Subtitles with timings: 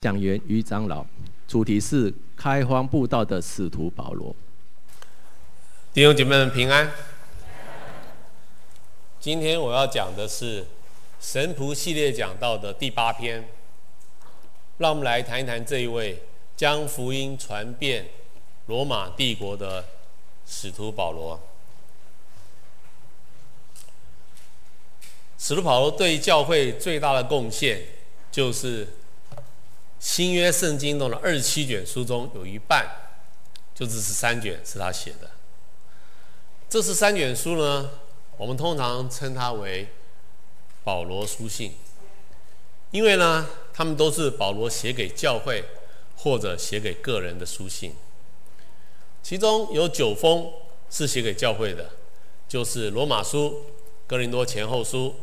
[0.00, 1.04] 讲员于长老，
[1.46, 4.34] 主题是开荒布道的使徒保罗。
[5.92, 6.90] 弟兄姐妹们平安。
[9.20, 10.64] 今天我要讲的是
[11.20, 13.46] 神仆系列讲道的第八篇。
[14.78, 16.22] 让我们来谈一谈这一位
[16.56, 18.08] 将福音传遍
[18.68, 19.84] 罗马帝国的
[20.46, 21.38] 使徒保罗。
[25.36, 27.82] 使徒保罗对教会最大的贡献
[28.32, 28.88] 就是。
[30.00, 32.88] 新约圣经中的二十七卷书中有一半，
[33.74, 35.30] 就只是三卷是他写的。
[36.70, 37.90] 这十三卷书呢，
[38.38, 39.88] 我们通常称它为
[40.82, 41.74] 保罗书信，
[42.90, 45.62] 因为呢，他们都是保罗写给教会
[46.16, 47.94] 或者写给个人的书信。
[49.22, 50.50] 其中有九封
[50.88, 51.90] 是写给教会的，
[52.48, 53.66] 就是罗马书、
[54.06, 55.14] 哥林多前后书、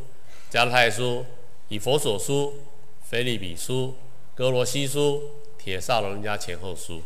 [0.48, 1.26] 加拉太书、
[1.66, 2.62] 以弗所书、
[3.02, 3.92] 腓立比书。
[4.38, 7.02] 格罗西书、铁萨罗人家前后书，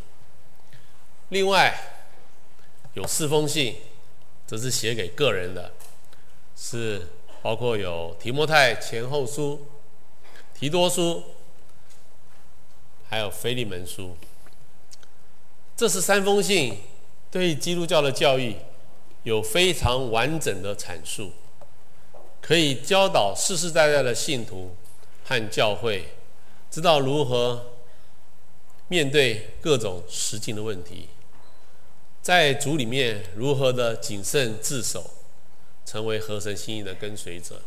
[1.31, 1.75] 另外
[2.93, 3.75] 有四封信，
[4.47, 5.73] 则是写给个人的，
[6.55, 7.09] 是
[7.41, 9.67] 包括有提摩太前后书、
[10.53, 11.25] 提多书，
[13.09, 14.15] 还有腓利门书。
[15.75, 16.81] 这是三封信，
[17.31, 18.59] 对基督教的教义
[19.23, 21.33] 有非常完整的阐述，
[22.43, 24.77] 可以教导世世代代的信徒
[25.25, 26.05] 和教会。
[26.73, 27.67] 知道如何
[28.89, 31.07] 面对各种实境的问题，
[32.23, 35.11] 在主里面如何的谨慎自守，
[35.85, 37.61] 成为合神心意的跟随者。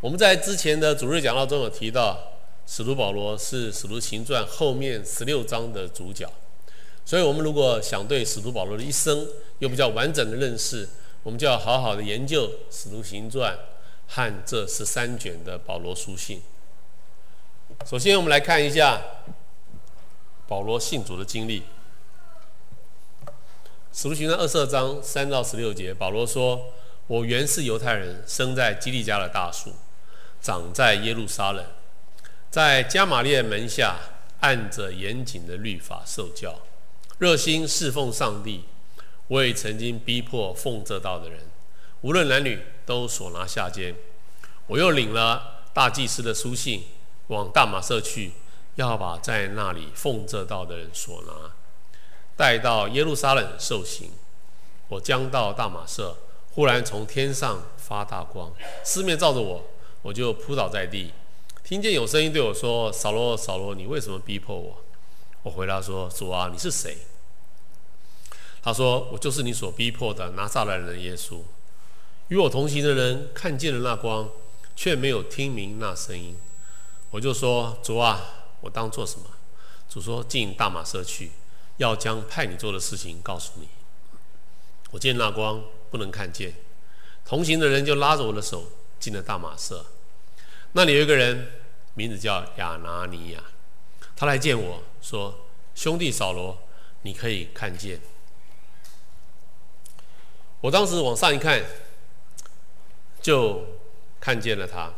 [0.00, 2.18] 我们在之前的主日讲道中有提到，
[2.66, 6.30] 使徒保罗是使徒行传后面十六章的主角，
[7.06, 9.26] 所以我们如果想对使徒保罗的一生
[9.60, 10.86] 有比较完整的认识，
[11.22, 13.58] 我们就要好好的研究使徒行传
[14.06, 16.42] 和这十三卷的保罗书信。
[17.84, 19.00] 首先，我们来看一下
[20.46, 21.62] 保罗信主的经历。
[23.92, 26.66] 使徒行传二十二章三到十六节，保罗说
[27.08, 29.72] ：“我原是犹太人，生在基利家的大数，
[30.40, 31.64] 长在耶路撒冷，
[32.50, 33.96] 在加玛列门下，
[34.40, 36.60] 按着严谨的律法受教，
[37.18, 38.64] 热心侍奉上帝。
[39.28, 41.40] 我也曾经逼迫奉这道的人，
[42.02, 43.94] 无论男女，都所拿下监。
[44.66, 46.84] 我又领了大祭司的书信。”
[47.28, 48.32] 往大马色去，
[48.74, 51.52] 要把在那里奉这道的人所拿，
[52.36, 54.10] 带到耶路撒冷受刑。
[54.88, 56.16] 我将到大马色，
[56.52, 58.52] 忽然从天上发大光，
[58.82, 59.64] 四面照着我，
[60.02, 61.12] 我就扑倒在地，
[61.62, 64.82] 听见有声音对我说：“扫罗，扫罗，你为什么逼迫我？”
[65.44, 66.96] 我回答说：“主啊，你是谁？”
[68.62, 71.40] 他说：“我就是你所逼迫的拿撒勒人耶稣。”
[72.28, 74.30] 与我同行的人看见了那光，
[74.74, 76.36] 却没有听明那声音。
[77.10, 78.20] 我就说，主啊，
[78.60, 79.26] 我当做什么？
[79.88, 81.32] 主说，进大马色去，
[81.78, 83.68] 要将派你做的事情告诉你。
[84.90, 86.54] 我见那光不能看见，
[87.24, 88.70] 同行的人就拉着我的手
[89.00, 89.86] 进了大马色。
[90.72, 91.50] 那里有一个人，
[91.94, 93.42] 名字叫亚拿尼亚，
[94.14, 95.34] 他来见我说
[95.74, 96.58] ：“兄弟扫罗，
[97.02, 97.98] 你可以看见。”
[100.60, 101.64] 我当时往上一看，
[103.22, 103.64] 就
[104.20, 104.92] 看见了他。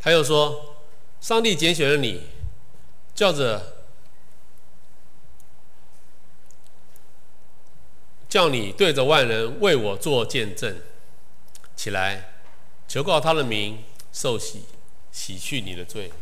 [0.00, 0.70] 他又说。
[1.24, 2.20] 上帝拣选了你，
[3.14, 3.76] 叫着
[8.28, 10.82] 叫你对着万人为我做见证，
[11.74, 12.42] 起来，
[12.86, 14.66] 求告他的名，受洗，
[15.10, 16.12] 洗去你的罪。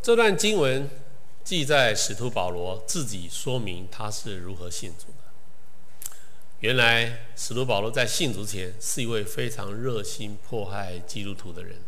[0.00, 0.88] 这段经文
[1.44, 5.08] 记在使徒保罗自己说明他是如何信主。
[6.60, 11.80] 原来使徒保罗在信主前是一位非常热心迫害基督徒的人。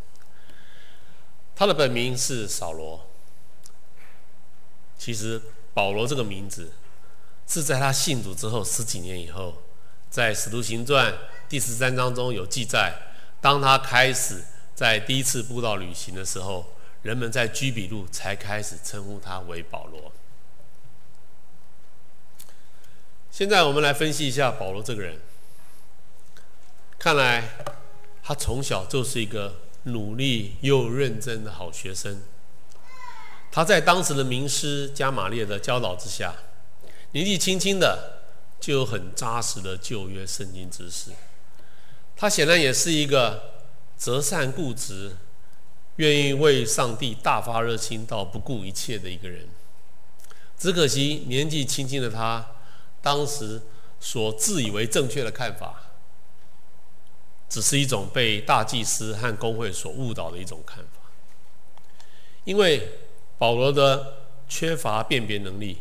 [1.57, 3.09] 他的本名是扫罗。
[4.99, 5.41] 其实
[5.73, 6.73] 保罗这个名字
[7.47, 9.63] 是在他信主之后十几年以后，
[10.11, 11.17] 在使徒行传
[11.49, 12.95] 第十三章中有记载。
[13.41, 20.13] 当他开始在第一次布道旅行的时候，人们在居比路才开始称呼他为保罗。
[23.39, 25.17] 现在我们来分析一下保罗这个人。
[26.99, 27.51] 看来
[28.21, 32.21] 他从小就是一个努力又认真的好学生。
[33.53, 36.35] 他在当时的名师加玛列的教导之下，
[37.13, 38.25] 年纪轻轻的
[38.59, 41.13] 就有很扎实的旧约圣经知识。
[42.17, 43.63] 他显然也是一个
[43.97, 45.17] 择善固执、
[45.95, 49.47] 愿意为上帝大发热心到不顾一切的一个人。
[50.59, 52.45] 只可惜年纪轻轻的他。
[53.09, 53.59] 当时
[53.99, 55.75] 所自以为正确的看法，
[57.49, 61.11] 只是一种被大祭司和工会所误导的一种看法。
[62.45, 62.87] 因为
[63.39, 65.79] 保罗的缺乏辨别能力，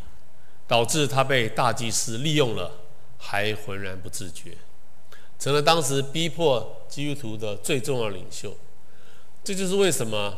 [0.66, 2.72] 导致他被大祭司利用了，
[3.18, 4.56] 还浑然不自觉，
[5.38, 8.56] 成了当时逼迫基督徒的最重要领袖。
[9.44, 10.38] 这就是为什么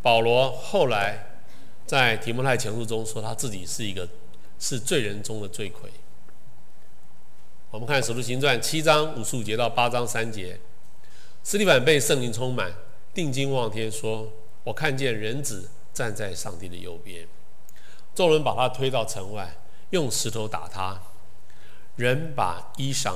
[0.00, 1.42] 保罗后来
[1.84, 4.08] 在提摩太前书中说他自己是一个
[4.58, 5.90] 是罪人中的罪魁。
[7.72, 10.60] 我们看《使徒行传》七章五十五节到八章三节，
[11.42, 12.70] 斯提凡被圣灵充满，
[13.14, 14.30] 定睛望天，说
[14.62, 17.26] ：“我看见人子站在上帝的右边。”
[18.14, 19.56] 众人把他推到城外，
[19.88, 21.00] 用石头打他。
[21.96, 23.14] 人把衣裳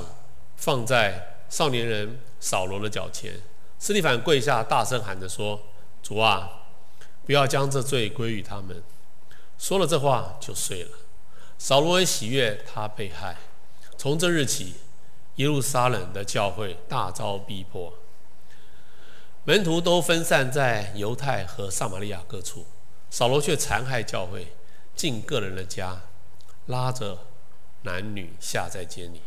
[0.55, 3.39] 放在少年人扫罗的脚前。
[3.77, 5.61] 斯提凡跪下，大声喊着说
[6.01, 6.63] ：“主啊，
[7.27, 8.81] 不要将这罪归于他们。”
[9.59, 10.89] 说了这话就睡了。
[11.59, 13.37] 扫罗也喜悦他被害。
[14.07, 14.75] 从这日起，
[15.35, 17.93] 耶路撒冷的教会大遭逼迫，
[19.43, 22.65] 门徒都分散在犹太和撒玛利亚各处，
[23.09, 24.53] 扫罗却残害教会，
[24.95, 26.03] 进个人的家，
[26.67, 27.19] 拉着
[27.81, 29.21] 男女下在监里。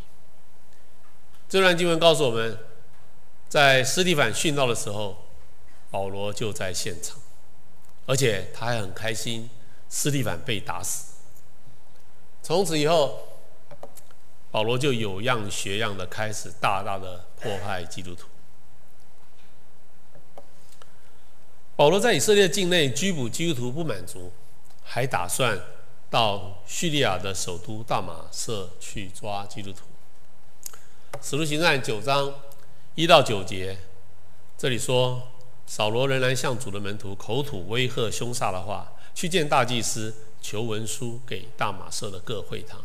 [1.47, 2.57] 这段经文告诉我们，
[3.47, 5.25] 在斯蒂凡殉道的时候，
[5.91, 7.19] 保罗就在现场，
[8.07, 9.47] 而且他还很开心，
[9.87, 11.13] 斯蒂凡被打死。
[12.41, 13.30] 从此以后，
[14.51, 18.27] 保罗就有样学样的开始大大的迫害基督徒。
[21.77, 24.31] 保罗在以色列境内拘捕基督徒不满足，
[24.83, 25.57] 还打算
[26.09, 29.85] 到叙利亚的首都大马色去抓基督徒。
[31.21, 32.33] 使徒行传九章
[32.95, 33.77] 一到九节，
[34.57, 35.29] 这里说，
[35.65, 42.81] 扫罗仍然向主的门徒口吐威吓凶杀的话，去见大祭司，求文书给大马色的各会堂。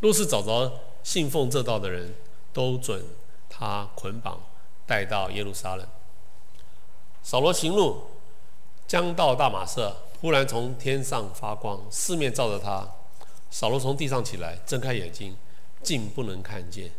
[0.00, 2.12] 若是找着信奉这道的人，
[2.52, 3.00] 都准
[3.48, 4.40] 他捆绑
[4.84, 5.86] 带到耶路撒冷。
[7.22, 8.02] 扫罗行路，
[8.88, 12.84] 将到大马色，忽然从天上发光，四面照着他。
[13.52, 15.36] 扫罗从地上起来，睁开眼睛，
[15.80, 16.90] 竟不能看见。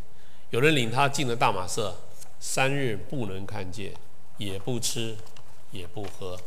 [0.51, 1.93] 有人领他进了大马色，
[2.39, 3.91] 三日不能看见，
[4.37, 5.17] 也不吃，
[5.71, 6.39] 也不喝。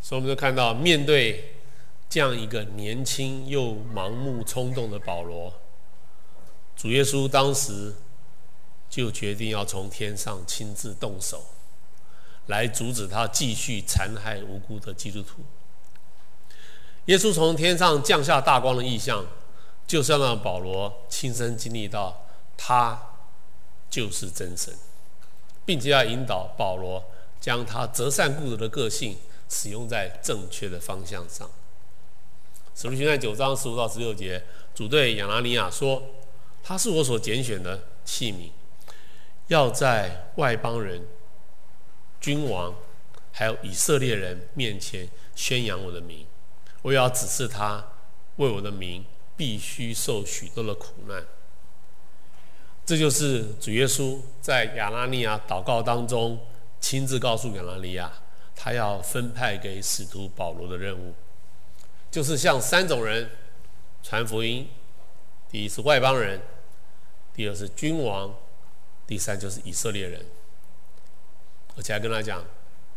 [0.00, 1.50] 所以我们就看到，面对。
[2.08, 5.52] 这样一个年轻又盲目冲动的保罗，
[6.76, 7.94] 主耶稣当时
[8.88, 11.44] 就决定要从天上亲自动手，
[12.46, 15.42] 来阻止他继续残害无辜的基督徒。
[17.06, 19.26] 耶稣从天上降下大光的意象，
[19.86, 23.00] 就是要让保罗亲身经历到他
[23.90, 24.72] 就是真神，
[25.66, 27.04] 并且要引导保罗
[27.40, 29.18] 将他折善固执的个性
[29.48, 31.50] 使用在正确的方向上。
[32.74, 34.42] 使徒行传九章十五到十六节，
[34.74, 36.02] 主对亚拿尼亚说
[36.60, 38.50] ：“他是我所拣选的器皿，
[39.46, 41.06] 要在外邦人、
[42.20, 42.74] 君王
[43.30, 46.26] 还有以色列人面前宣扬我的名。
[46.82, 47.86] 我也要指示他，
[48.36, 49.04] 为我的名
[49.36, 51.24] 必须受许多的苦难。”
[52.84, 56.38] 这就是主耶稣在亚拿尼亚祷告当中
[56.80, 58.12] 亲自告诉亚拿尼亚，
[58.56, 61.14] 他要分派给使徒保罗的任务。
[62.14, 63.28] 就是向三种人
[64.00, 64.68] 传福音：
[65.50, 66.40] 第一是外邦人，
[67.34, 68.32] 第二是君王，
[69.04, 70.24] 第三就是以色列人。
[71.76, 72.44] 而且还跟他讲，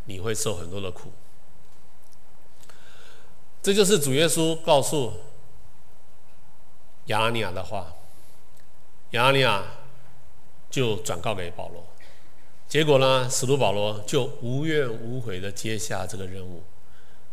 [0.04, 1.10] 你会受很多的苦。
[3.60, 5.12] 这就是主耶稣告诉
[7.06, 7.92] 亚拿尼亚的话。
[9.10, 9.64] 亚拿尼亚
[10.70, 11.84] 就转告给保罗，
[12.68, 16.62] 结果呢，使徒保罗就无怨无悔的接下这个任务，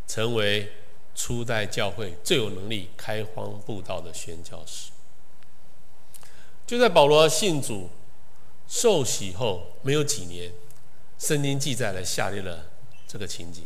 [0.08, 0.68] 成为。
[1.16, 4.92] 初代教会最有能力开荒布道的宣教士，
[6.68, 7.90] 就在保罗信主
[8.68, 10.52] 受洗后没有几年，
[11.18, 12.70] 圣经记载了下列的
[13.08, 13.64] 这个情景。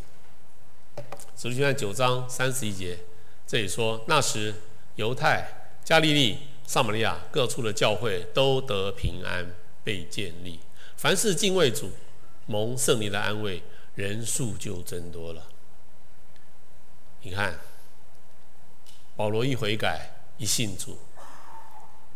[1.36, 3.00] 使徒行传九章三十一节，
[3.48, 4.54] 这里说：那时
[4.96, 6.38] 犹太、加利利、
[6.68, 10.60] 撒玛利亚各处的教会都得平安，被建立，
[10.98, 11.90] 凡是敬畏主、
[12.46, 13.64] 蒙圣灵的安慰，
[13.96, 15.49] 人数就增多了。
[17.22, 17.60] 你看，
[19.16, 20.98] 保罗一悔改，一信主，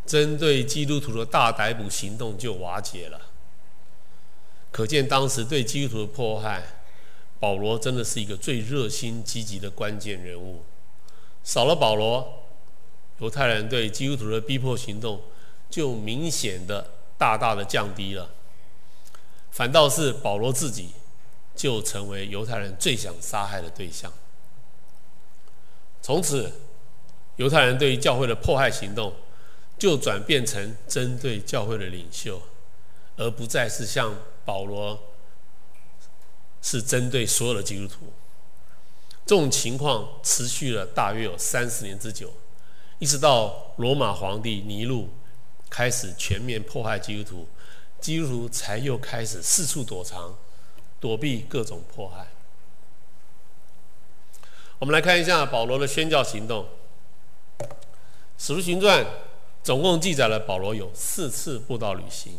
[0.05, 3.19] 针对基督徒的大逮捕行动就瓦解了。
[4.71, 6.63] 可见当时对基督徒的迫害，
[7.39, 10.63] 保罗真的是一个最热心积极的关键人物。
[11.43, 12.45] 少了保罗，
[13.19, 15.21] 犹太人对基督徒的逼迫行动
[15.69, 18.29] 就明显的大大的降低了。
[19.51, 20.91] 反倒是保罗自己，
[21.53, 24.11] 就成为犹太人最想杀害的对象。
[26.03, 26.51] 从此，
[27.37, 29.13] 犹太人对于教会的迫害行动
[29.79, 32.41] 就转变成针对教会的领袖，
[33.15, 34.99] 而不再是像保罗
[36.61, 38.11] 是针对所有的基督徒。
[39.25, 42.33] 这种情况持续了大约有三十年之久，
[42.99, 45.07] 一直到罗马皇帝尼禄
[45.69, 47.47] 开始全面迫害基督徒，
[48.01, 50.37] 基督徒才又开始四处躲藏，
[50.99, 52.27] 躲避各种迫害。
[54.83, 56.65] 我们来看一下保罗的宣教行动，
[58.37, 59.01] 《使徒行传》
[59.63, 62.37] 总共记载了保罗有四次布道旅行，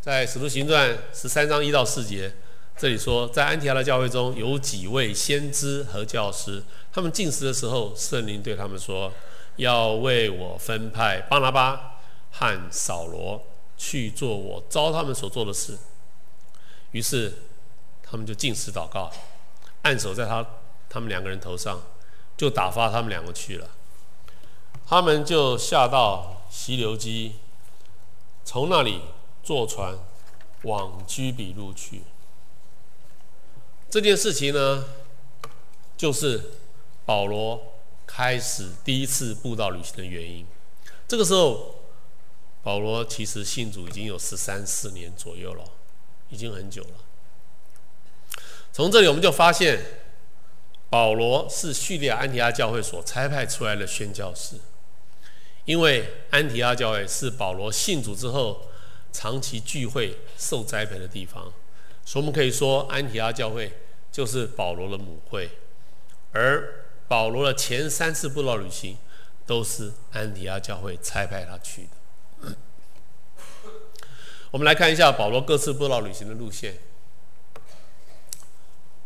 [0.00, 2.32] 在《使徒行传》十三章一到四节。
[2.78, 9.12] 这里说，在安提阿的教会中有几位先知和教师，他们进食的时候，圣灵对他们说
[9.56, 11.98] ：“要为我分派巴拿巴
[12.30, 13.44] 和扫罗
[13.76, 15.76] 去做我招他们所做的事。”
[16.92, 17.34] 于是
[18.02, 19.12] 他们就进食祷告，
[19.82, 20.42] 按手在他
[20.94, 21.82] 他们两个人头上，
[22.36, 23.68] 就打发他们两个去了。
[24.86, 27.34] 他们就下到溪流基，
[28.44, 29.00] 从那里
[29.42, 29.98] 坐船
[30.62, 32.02] 往居比路去。
[33.90, 34.84] 这件事情呢，
[35.96, 36.52] 就是
[37.04, 37.74] 保罗
[38.06, 40.46] 开始第一次布道旅行的原因。
[41.08, 41.74] 这个时候，
[42.62, 45.64] 保罗其实信主已经有十三四年左右了，
[46.28, 46.90] 已经很久了。
[48.72, 50.03] 从这里我们就发现，
[50.94, 54.54] 保罗是叙利亚安提阿教会所差派出来的宣教士，
[55.64, 58.68] 因为安提阿教会是保罗信主之后
[59.12, 61.52] 长期聚会受栽培的地方，
[62.04, 63.72] 所以我们可以说安提阿教会。
[64.12, 65.50] 就是保罗的母会，
[66.30, 68.96] 而保罗的前三次布道旅行
[69.44, 71.88] 都是安提阿教会差派他去
[72.40, 72.56] 的。
[74.52, 76.78] 我们来看一下保罗各次布道旅行的路线。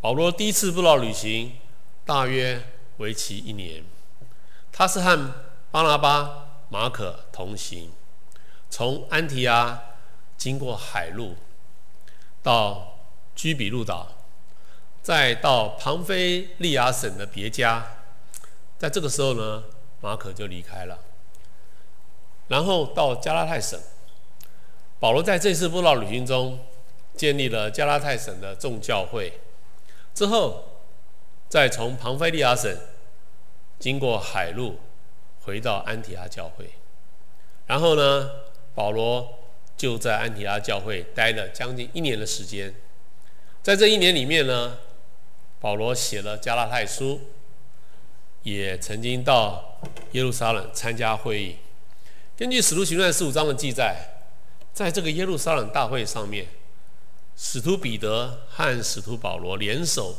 [0.02, 1.54] 保罗第一次布道旅行
[2.08, 2.58] 大约
[2.96, 3.84] 为期一年，
[4.72, 5.34] 他是和
[5.70, 7.92] 巴拿巴、马可同行，
[8.70, 9.78] 从安提阿
[10.38, 11.36] 经过海路
[12.42, 12.98] 到
[13.34, 14.08] 居比路岛。
[15.02, 17.86] 再到庞菲利亚省的别家，
[18.78, 19.64] 在这个时候呢，
[20.00, 20.98] 马可就离开了。
[22.46, 23.78] 然后到加拉太省，
[24.98, 26.58] 保罗在这次布道旅行中
[27.14, 29.40] 建立了加拉太省的众教会。
[30.14, 30.77] 之后，
[31.48, 32.76] 再从庞菲利亚省
[33.78, 34.78] 经过海路
[35.40, 36.70] 回到安提阿教会。
[37.66, 38.30] 然后呢，
[38.74, 39.28] 保罗
[39.76, 42.74] 就在安提阿教会待了将近一年的时间。
[43.62, 44.78] 在这一年里面呢，
[45.60, 47.20] 保罗写了加拉太书，
[48.42, 49.80] 也曾经到
[50.12, 51.56] 耶路撒冷参加会议。
[52.36, 53.96] 根据《使徒行传》十五章的记载，
[54.72, 56.46] 在这个耶路撒冷大会上面，
[57.36, 60.16] 使徒彼得和使徒保罗联手，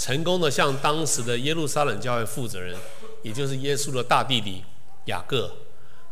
[0.00, 2.74] 成功的向当时的耶路撒冷教会负责人，
[3.22, 4.64] 也就是耶稣的大弟弟
[5.04, 5.54] 雅各，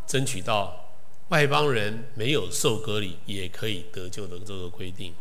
[0.07, 0.93] 争取到
[1.29, 5.15] 外邦人没有受割礼也可以得救的这个规定。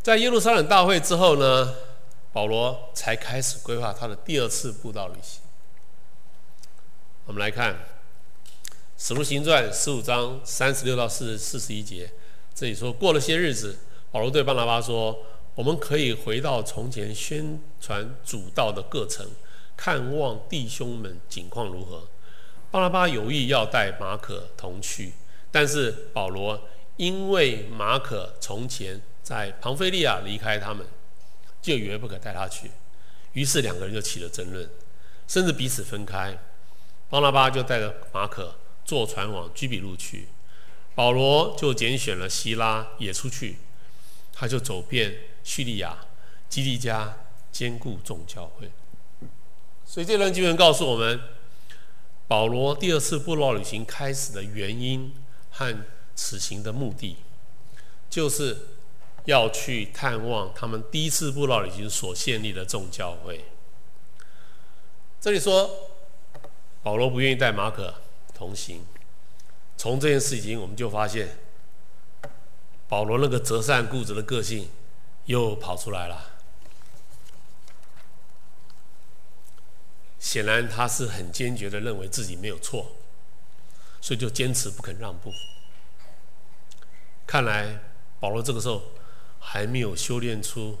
[0.00, 1.74] 在耶路撒冷大会之后呢，
[2.32, 5.42] 保罗才开始规划他的第二次布道旅行。
[7.26, 7.74] 我们来看
[8.96, 12.12] 《使徒行传》十五章三十六到四四十一节，
[12.54, 13.76] 这里说：过了些日子，
[14.12, 15.18] 保罗对巴拿巴说
[15.54, 19.26] ：“我们可以回到从前宣传主道的各城，
[19.76, 22.08] 看望弟兄们景况如何。”
[22.70, 25.12] 巴拉巴有意要带马可同去，
[25.50, 29.00] 但是保罗因为马可从前。
[29.22, 30.84] 在庞菲利亚离开他们，
[31.62, 32.68] 就以为不可带他去，
[33.34, 34.68] 于是两个人就起了争论，
[35.28, 36.36] 甚至彼此分开。
[37.08, 40.26] 巴拉巴就带着马可坐船往居比路去，
[40.96, 43.58] 保罗就拣选了希拉也出去，
[44.32, 45.98] 他就走遍叙利亚、
[46.48, 47.16] 基利加，
[47.50, 48.70] 坚固众教会。
[49.84, 51.20] 所以这段经文告诉我们，
[52.28, 55.12] 保罗第二次布道旅行开始的原因
[55.50, 57.16] 和此行的目的，
[58.08, 58.66] 就是。
[59.26, 63.44] 要去探望他们第一次布道旅行所建立的众教会。
[65.20, 65.70] 这里说
[66.82, 67.94] 保罗不愿意带马可
[68.34, 68.82] 同行，
[69.76, 71.36] 从这件事情我们就发现
[72.88, 74.70] 保罗那个择善固执的个性
[75.30, 76.32] 又跑出来了。
[80.18, 82.92] 显然他是很坚决的认为自己没有错，
[84.00, 85.32] 所以就坚持不肯让步。
[87.26, 87.80] 看来
[88.18, 88.82] 保罗这个时候。
[89.42, 90.76] 还没有修炼出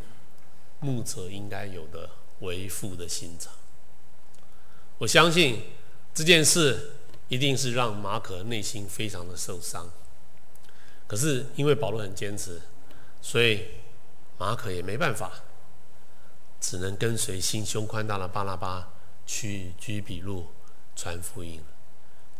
[0.80, 3.50] 牧者应该有的为父的心肠。
[4.98, 5.64] 我相信
[6.12, 6.92] 这件事
[7.28, 9.90] 一定是让马可内心非常的受伤。
[11.06, 12.60] 可是因为保罗很坚持，
[13.22, 13.66] 所以
[14.40, 15.30] 马可也没办法，
[16.58, 18.88] 只能跟随心胸宽大的巴拉巴
[19.26, 20.50] 去居比路
[20.96, 21.62] 传福音。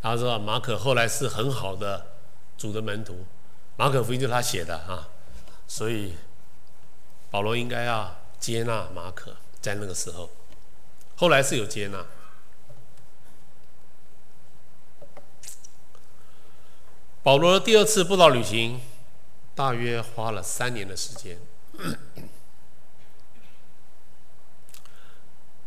[0.01, 2.07] 他说马可后来是很好的
[2.57, 3.23] 主的门徒，
[3.77, 5.09] 马可福音就是他写的啊，
[5.67, 6.15] 所以
[7.29, 10.27] 保罗应该要接纳马可，在那个时候，
[11.15, 12.03] 后来是有接纳。
[17.21, 18.81] 保罗的第二次布道旅行，
[19.53, 21.37] 大约花了三年的时间。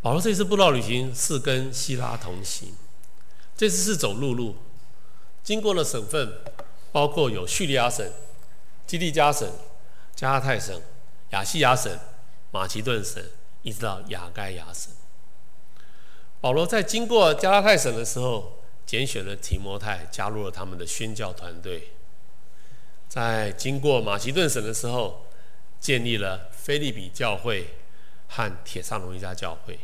[0.02, 2.74] 保罗这次布道旅行是跟希拉同行，
[3.56, 4.56] 这次是走陆路，
[5.42, 6.40] 经过了省份，
[6.92, 8.12] 包括有叙利亚省、
[8.86, 9.50] 基利加省、
[10.14, 10.82] 加拉太省、
[11.30, 11.98] 亚细亚省、
[12.50, 13.22] 马其顿省，
[13.62, 14.92] 一直到亚盖亚省。
[16.40, 21.92] 保罗在经过加拉太省的时候，拣选了提摩太加入了他们的宣教团队，
[23.08, 25.24] 在经过马其顿省的时候，
[25.84, 27.74] 建立了腓利比教会
[28.28, 29.78] 和帖撒罗尼迦教会。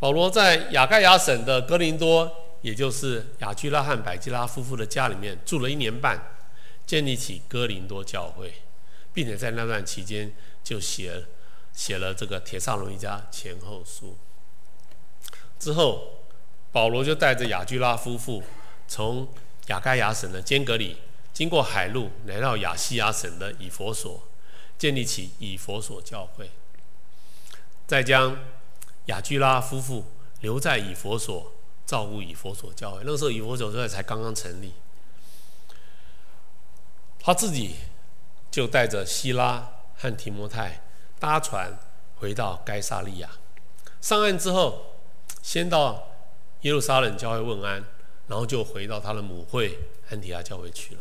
[0.00, 6.18] 保罗在亚该亚省的哥林多，也就是亚居拉和百基拉夫妇的家里面住了一年半，
[6.86, 8.54] 建立起哥林多教会，
[9.12, 11.26] 并且在那段期间就写
[11.74, 14.16] 写了这个帖撒罗尼迦前后书。
[15.58, 16.10] 之后。
[16.74, 18.42] 保罗就带着亚居拉夫妇
[18.88, 19.28] 从
[19.68, 20.96] 亚该亚省的坚革哩，
[21.32, 24.20] 经过海路来到亚细亚省的以弗所，
[24.78, 26.50] 建立起以佛所教会。
[27.86, 28.36] 再将
[29.06, 30.04] 雅居拉夫妇
[30.40, 31.52] 留在以佛所，
[31.84, 33.00] 照顾以佛所教会。
[33.04, 34.72] 那个时候以佛所教会才刚刚成立，
[37.18, 37.76] 他自己
[38.50, 40.82] 就带着希拉和提摩太
[41.18, 41.78] 搭船
[42.16, 43.30] 回到该撒利亚。
[44.00, 44.96] 上岸之后，
[45.42, 46.08] 先到。
[46.64, 47.84] 耶路撒冷教会问安，
[48.26, 49.78] 然后就回到他的母会
[50.08, 51.00] 安提亚教会去了。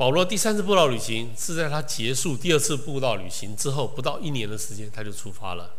[0.00, 5.74] 保罗第三次布道旅行是在他结束第二次布道旅行之后不到一年的时间，他就出发了。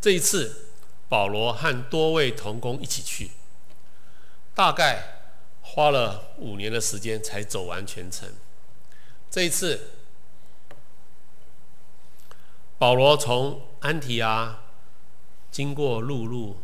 [0.00, 0.68] 这一次，
[1.08, 3.32] 保罗和多位同工一起去，
[4.54, 5.02] 大概
[5.62, 8.32] 花了五年的时间才走完全程。
[9.28, 9.94] 这一次。
[12.78, 14.60] 保罗从安提阿
[15.50, 16.56] 经过陆路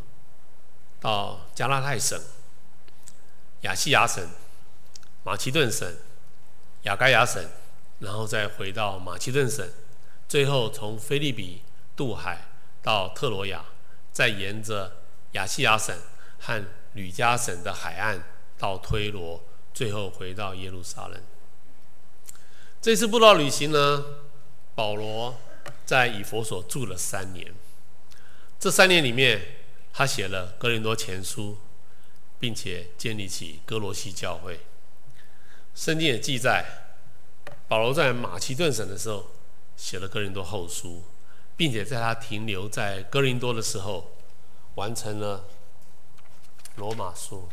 [1.00, 2.18] 到加拉太省、
[3.62, 4.24] 亚细亚省、
[5.24, 5.92] 马其顿省、
[6.87, 7.44] 雅该亚省，
[7.99, 9.68] 然后再回到马其顿省，
[10.27, 11.62] 最后从菲利比
[11.94, 12.49] 渡海
[12.81, 13.64] 到特罗亚，
[14.12, 14.96] 再沿着
[15.33, 15.94] 亚细亚省
[16.40, 18.25] 和吕加省的海岸
[18.57, 19.42] 到推罗，
[19.75, 21.20] 最后回到耶路撒冷。
[22.81, 24.05] 这次布道旅行呢，
[24.75, 25.37] 保罗。
[25.85, 27.53] 在以弗所住了三年，
[28.59, 29.40] 这三年里面，
[29.92, 31.53] 他写了《哥林多前书》，
[32.40, 34.61] 并且建立起哥罗西教会。
[35.76, 36.64] 圣经也记载，
[37.68, 39.26] 保罗在马其顿省的时候
[39.76, 40.88] 写了《哥林多后书》，
[41.56, 44.10] 并且在他停留在哥林多的时候，
[44.74, 45.44] 完成了
[46.80, 47.48] 《罗马书》。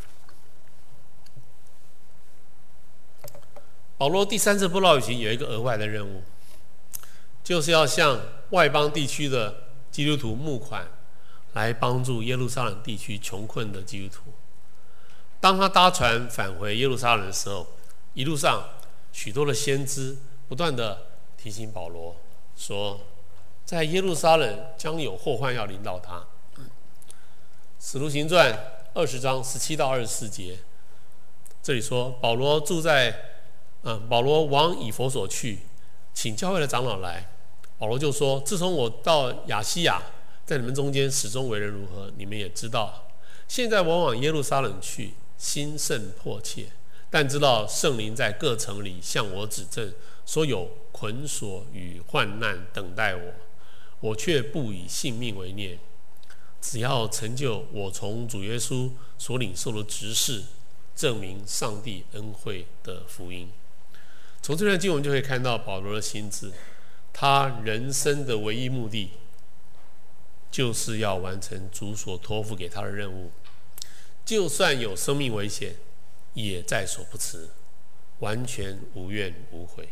[3.98, 6.24] 保罗第三次布道旅行有一个额外的任务。
[7.44, 9.54] 就是要向外邦地区的
[9.92, 10.88] 基督徒募款，
[11.52, 14.32] 来帮助耶路撒冷地区穷困的基督徒。
[15.42, 17.68] 当他搭船返回耶路撒冷的时候，
[18.14, 18.64] 一路上
[19.12, 20.98] 许多的先知不断地
[21.38, 22.16] 提醒保罗
[22.56, 23.00] 说，
[23.66, 26.26] 在耶路撒冷将有祸患要临到他。
[27.80, 28.56] 使徒行传
[28.94, 30.58] 二十章十七到二十四节，
[31.62, 33.14] 这里说保罗住在，
[33.82, 35.60] 嗯，保罗往以弗所去，
[36.14, 37.30] 请教会的长老来。
[37.80, 40.02] 保罗就说：“自从我到亚细亚，
[40.46, 43.08] 在你们中间始终为人如何，你们也知道。
[43.48, 46.68] 现在我往耶路撒冷去，心甚迫切，
[47.14, 49.94] 但知道圣灵在各城里向我指证，
[50.26, 53.34] 说有捆锁与患难等待我，
[54.00, 55.78] 我却不以性命为念。
[56.60, 60.42] 只要成就我从主耶稣所领受的职事，
[60.96, 63.48] 证明上帝恩惠的福音。
[64.42, 66.52] 从这段经文就可以看到保罗的心志。”
[67.14, 69.12] 他人生的唯一目的，
[70.50, 73.30] 就是要完成主所托付给他的任务，
[74.26, 75.76] 就算有生命危险，
[76.34, 77.50] 也在所不辞，
[78.20, 79.90] 完全无怨无悔。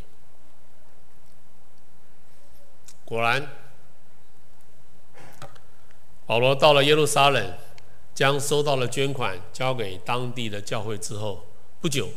[3.06, 3.50] 果然，
[6.26, 7.58] 保罗到了耶路撒冷，
[8.16, 11.46] 将收到的捐款交给当地的教会之后，
[11.82, 12.10] 不久，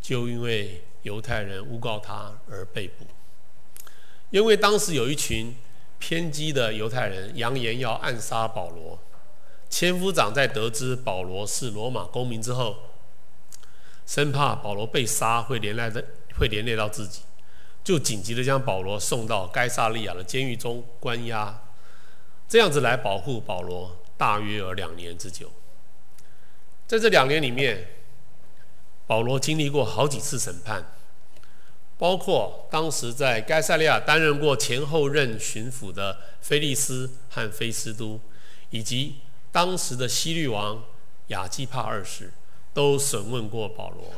[0.00, 3.04] 就因为犹太人诬告他而被捕。
[4.30, 5.54] 因为当时有一群
[5.98, 8.98] 偏激的犹太人扬言要暗杀保罗，
[9.68, 12.76] 千夫长在得知保罗是罗马公民之后，
[14.06, 16.04] 生怕保罗被杀会连累的
[16.36, 17.22] 会连累到自己，
[17.82, 21.62] 就紧急的将保罗送到该撒利亚的监狱中关押。
[22.46, 25.50] 这样子来保护保罗，大约有两年之久。
[26.86, 27.88] 在这两年里面，
[29.06, 30.94] 保罗经历过好几次审判，
[31.96, 38.20] 包括当时在该撒利亚担任过前后任巡抚的菲利斯和菲斯都，
[38.68, 39.16] 以及
[39.50, 40.84] 当时的西律王
[41.28, 42.30] 亚基帕二世，
[42.74, 44.12] 都审问过保罗，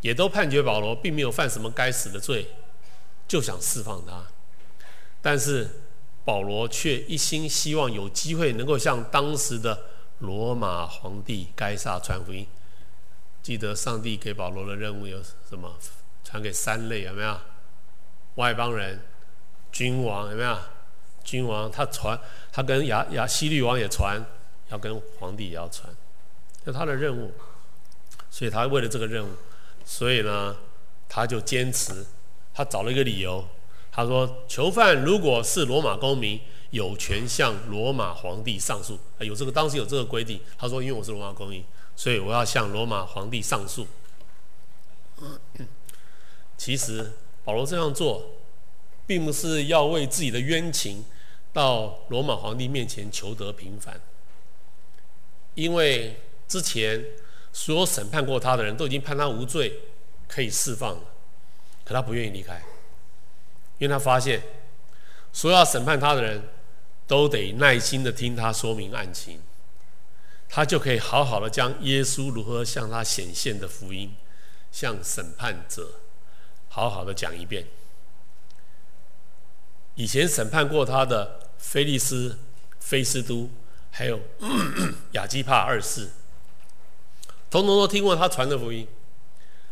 [0.00, 2.48] 也都判决保罗并没有犯什么该死的罪，
[3.28, 4.24] 就想释放他。
[5.20, 5.68] 但是
[6.24, 9.78] 保罗却一心希望有机会能够向当时的
[10.18, 12.46] 罗马皇帝该撒传福音。
[13.42, 15.72] 记得上帝给保罗的任务有什么？
[16.24, 17.38] 传给三类有没有？
[18.36, 19.00] 外邦人、
[19.70, 20.58] 君王有没有？
[21.22, 22.18] 君王他传，
[22.50, 24.24] 他跟亚亚希律王也传，
[24.70, 25.88] 要跟皇帝也要传，
[26.64, 27.32] 这他的任务。
[28.32, 29.28] 所以他为了这个任务，
[29.84, 30.56] 所以呢，
[31.06, 32.06] 他就坚持，
[32.54, 33.46] 他找了一个理由，
[33.92, 36.40] 他说：囚犯如果是罗马公民，
[36.70, 38.98] 有权向罗马皇帝上诉。
[39.18, 40.40] 有这个当时有这个规定。
[40.56, 41.62] 他说：因为我是罗马公民。
[41.94, 43.86] 所以我要向罗马皇帝上诉。
[46.56, 47.12] 其实
[47.44, 48.30] 保罗这样做，
[49.06, 51.04] 并不是要为自己的冤情
[51.52, 54.00] 到罗马皇帝面前求得平反，
[55.54, 56.18] 因为
[56.48, 57.04] 之前
[57.52, 59.80] 所有审判过他的人都已经判他无罪，
[60.26, 61.02] 可以释放了，
[61.84, 62.62] 可他不愿意离开，
[63.78, 64.42] 因为他发现
[65.32, 66.42] 所有要审判他的人
[67.06, 69.40] 都得耐心的听他说明案情。
[70.54, 74.14] 他就可以好好的将耶稣如何向他显现的福音，
[74.70, 76.00] 向审判者
[76.68, 77.66] 好好的讲一遍。
[79.94, 82.38] 以前审判过他的菲利斯、
[82.80, 83.48] 菲斯都，
[83.90, 84.20] 还有
[85.12, 86.10] 亚基帕二世，
[87.52, 88.88] 统统都听过他传的福音。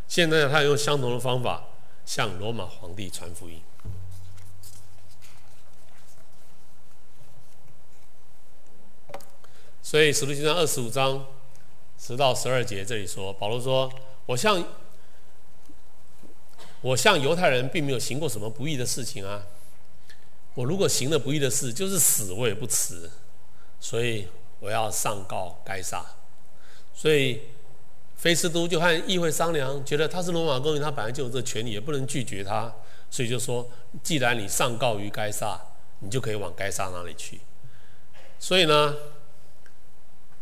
[0.06, 1.64] 现在他用相同的方法
[2.04, 3.62] 向罗马皇帝传福音。
[9.80, 11.26] 所以《使徒行传》二十五章
[11.98, 13.90] 十到十二节这里说，保罗说
[14.26, 14.62] ：“我向
[16.82, 19.42] 我向犹太人并没有行过什么不义的事情啊！
[20.54, 23.10] 我如果行了不义的事，就是死我也不辞。
[23.80, 26.04] 所以我要上告该撒。
[26.94, 27.42] 所以
[28.20, 32.72] 菲斯都就和议会商量，觉得他是罗马公民，他本来就有这个权利，也不能拒绝他，
[33.10, 33.66] 所以就说：
[34.02, 35.58] 既然你上告于该撒，
[36.00, 37.40] 你就可以往该撒那里去。
[38.38, 38.94] 所以呢。”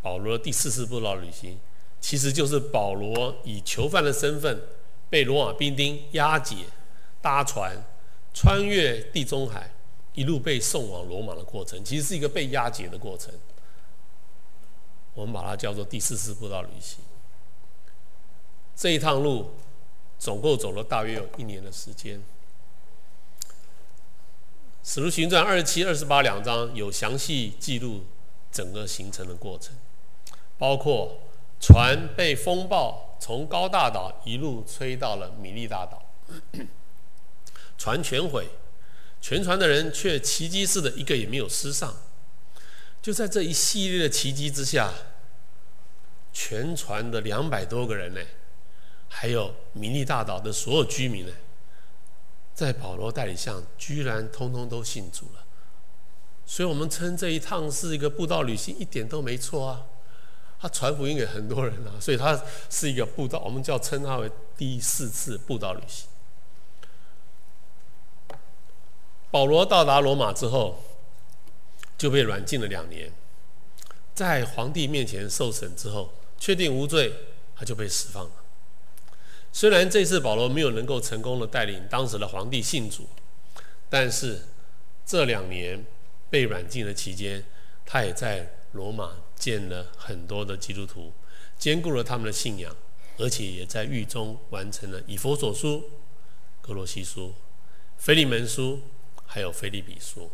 [0.01, 1.59] 保罗的第四次布道旅行，
[2.01, 4.63] 其实就是保罗以囚犯的身份
[5.11, 6.55] 被罗马兵丁押解、
[7.21, 7.77] 搭船
[8.33, 9.69] 穿越地中海，
[10.15, 11.85] 一路被送往罗马的过程。
[11.85, 13.35] 其实是一个被押解的过程。
[15.15, 17.01] 我们把它叫做第四次布道旅行。
[18.79, 19.51] 这一趟路
[20.21, 22.17] 总共走了大约有一年的时间。
[24.85, 28.05] 《使徒行传》二十七、二十八两章有详细记录
[28.53, 29.75] 整个行程的过程。
[30.57, 31.19] 包括
[31.59, 36.01] 船被风暴从高大岛一路吹到了米利大岛，
[37.77, 38.49] 船全毁，
[39.21, 41.97] 全船的人却奇迹似的一个也没有失丧。
[43.03, 44.93] 就在这一系列的奇迹之下，
[46.33, 48.21] 全船的两百多个人呢，
[49.09, 51.33] 还有米利大岛的所有居民呢，
[52.55, 55.45] 在保罗带领下，居然通通都信主了。
[56.47, 59.87] 所以我们称这一趟是一个布道旅行，一点都没错啊。
[60.61, 66.09] 他传福音给很多人啊，所以他是一个布道，我们叫称他为第四次布道旅行。
[69.31, 70.83] 保罗到达罗马之后，
[71.97, 73.13] 就被软禁了两年，
[74.15, 77.13] 在皇帝面前受审之后，确定无罪，
[77.55, 78.31] 他就被释放了。
[79.53, 83.09] 虽然这次保罗没有能够成功的带领当时的皇帝信主，
[83.89, 84.43] 但是
[85.05, 85.85] 这两年
[86.31, 87.45] 被软禁的期间，
[87.85, 89.17] 他也在罗马。
[89.39, 91.13] 见了很多的基督徒，
[91.57, 92.75] 坚固了他们的信仰，
[93.19, 95.89] 而且也在狱中完成了以弗所书、
[96.61, 97.33] 格罗西书、
[97.97, 98.81] 腓利门书，
[99.25, 100.29] 还有腓利比书。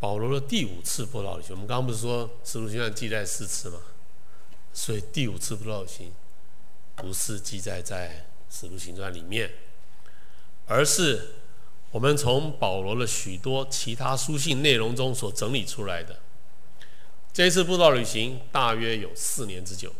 [0.00, 3.78] 保罗的第五次布道旅行，我们刚刚不是说使徒行传记载四次吗？
[4.74, 6.12] 所以第五次布道行
[6.96, 9.50] 不是记载在使徒行传里面，
[10.66, 11.36] 而是。
[11.94, 16.18] 我们从保罗的许多其他书信内容中所整理出来的，
[17.32, 19.92] 这次布道旅行大约有四年之久，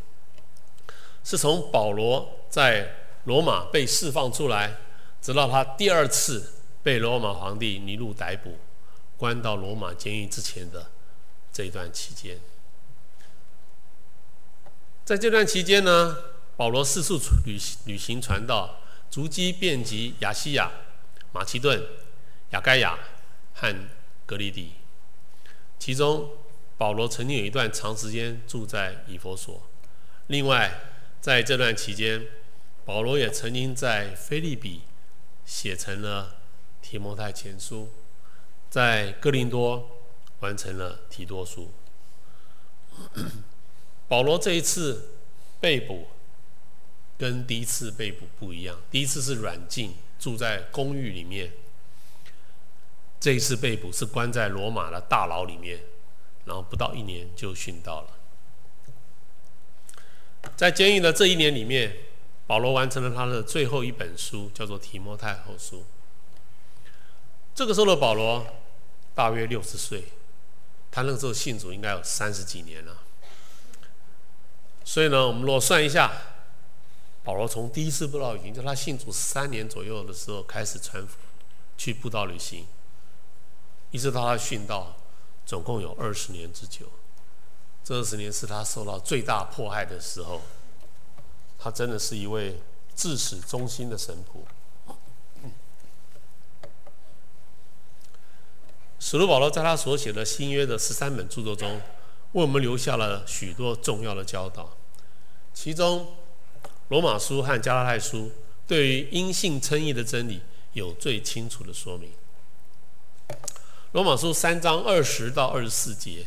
[1.23, 4.77] 是从保罗在罗马被释放出来，
[5.23, 8.59] 直到他第二次被罗马皇帝尼禄逮捕，
[9.17, 10.91] 关到罗马监狱之前的
[11.53, 12.41] 这一段期间。
[15.05, 16.17] 在这段期间呢，
[16.57, 20.71] 保罗四处旅旅行传道，足迹遍及亚细亚。
[21.33, 21.85] 马其顿、
[22.51, 22.97] 亚该亚
[23.55, 23.75] 和
[24.25, 24.75] 格里底。
[25.79, 26.31] 其中，
[26.79, 29.61] 保罗曾经有一段长时间住在以弗所。
[30.29, 30.73] 另外，
[31.21, 32.27] 在这段期间，
[32.85, 34.83] 保罗也曾经在腓利比
[35.45, 36.37] 写成了
[36.81, 37.91] 提摩太前书，
[38.71, 39.87] 在哥林多
[40.39, 41.73] 完成了提多书。
[44.15, 45.11] 保罗这一次
[45.59, 46.07] 被捕，
[47.19, 48.81] 跟第一次被捕不一样。
[48.89, 51.51] 第一次是软禁，住在公寓里面；
[53.19, 55.81] 这一次被捕是关在罗马的大牢里面，
[56.45, 58.11] 然后不到一年就殉道了。
[60.55, 61.97] 在监狱的这一年里面，
[62.47, 65.79] 保罗完成了他的最后一本书，叫做《提摩太后书》。
[67.53, 68.47] 这个时候的保罗
[69.13, 70.05] 大约六十岁，
[70.93, 73.01] 他那个时候信主应该有三十几年了。
[74.85, 76.13] 所以呢，我们如果算一下，
[77.23, 81.05] 保罗从第一次布道旅行，就他信主三年左右的时候开始传
[81.77, 82.67] 去布道旅行，
[83.91, 84.95] 一直到他殉道，
[85.47, 86.87] 总共有二十年之久。
[87.83, 90.43] 这二十年是他受到最大迫害的时候，
[91.59, 92.61] 他真的是一位
[92.95, 94.41] 至死忠心的神仆。
[98.99, 101.81] 使徒保罗在他所写的新约的十三本著作中，
[102.35, 104.77] 为我们留下了许多重要的教导，
[105.53, 106.01] 其中
[106.89, 108.27] 《罗马书》和《加拉太书》
[108.67, 110.41] 对于因信称义的真理
[110.73, 112.11] 有最清楚的说明。
[113.93, 116.27] 《罗马书》三章二十到二十四节，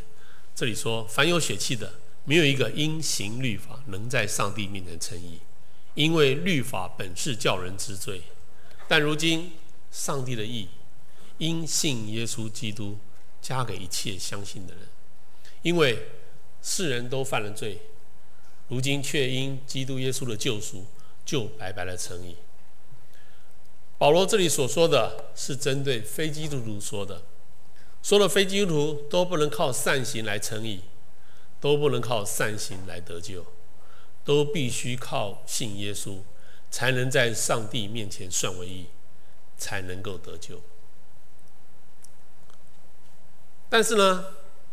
[0.55, 5.41] 这里说：“凡有血气的，没有一个因行律法能在上帝面前称义，
[5.93, 8.21] 因为律法本是叫人知罪。
[8.87, 9.51] 但如今
[9.91, 10.69] 上帝的义，
[11.37, 12.97] 因信耶稣基督
[13.41, 14.87] 加给一切相信的人。”
[15.61, 16.07] 因为
[16.61, 17.79] 世人都犯了罪，
[18.67, 20.85] 如今却因基督耶稣的救赎，
[21.25, 22.35] 就白白的称义。
[23.97, 27.23] 保罗这里所说的是针对非基督徒说的，
[28.03, 30.81] 说的非基督徒都不能靠善行来称义，
[31.59, 33.45] 都不能靠善行来得救，
[34.23, 36.19] 都必须靠信耶稣，
[36.69, 38.85] 才能在上帝面前算为义，
[39.57, 40.61] 才能够得救。
[43.69, 44.25] 但是呢，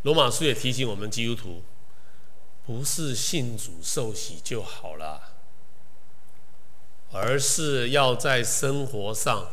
[0.05, 1.63] 罗马书也提醒我们基督徒，
[2.67, 5.35] 不是信主受洗就好了，
[7.11, 9.49] 而是要在生活上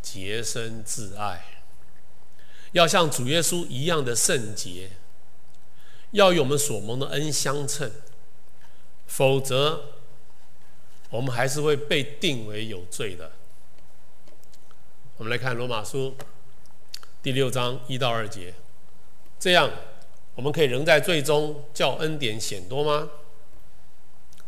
[0.00, 1.64] 洁身自爱，
[2.70, 4.92] 要像主耶稣一样的圣洁，
[6.12, 7.90] 要与我们所蒙的恩相称，
[9.08, 9.94] 否则
[11.10, 13.32] 我们还是会被定为有罪的。
[15.16, 16.16] 我们来看罗马书
[17.20, 18.54] 第六章一到二节。
[19.40, 19.70] 这样，
[20.38, 23.10] 我们可以仍在罪中叫恩典显多吗？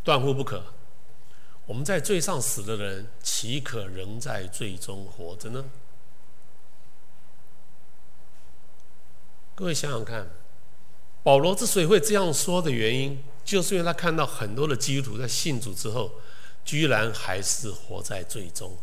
[0.05, 0.63] 断乎不可。
[1.67, 5.65] 我们在罪上死的人，岂可仍在罪中活着呢？
[9.57, 10.31] 各位想想看，
[11.25, 16.13] 保罗之所以会这样说的原因，就是因为他看到很多的基督徒在信主之后，
[16.65, 18.79] 居然还是活在罪中，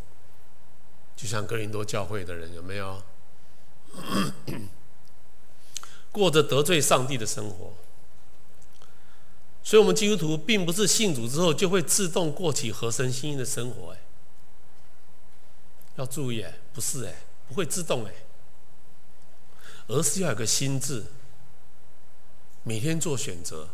[1.15, 3.01] 就像哥林多教会的人，有没有？
[6.11, 7.73] 过着得罪上帝的生活，
[9.63, 13.91] 所以，我们基督徒并不是信主之后就会自动过起合神心意的生活。
[13.91, 13.99] 哎，
[15.97, 17.15] 要注意，哎，不是，哎，
[17.47, 18.13] 不会自动，哎，
[19.87, 21.03] 而是要有个心智，
[22.63, 23.69] 每天做选择，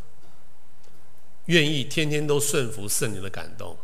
[1.45, 3.77] 愿意天天都顺服圣灵的感动，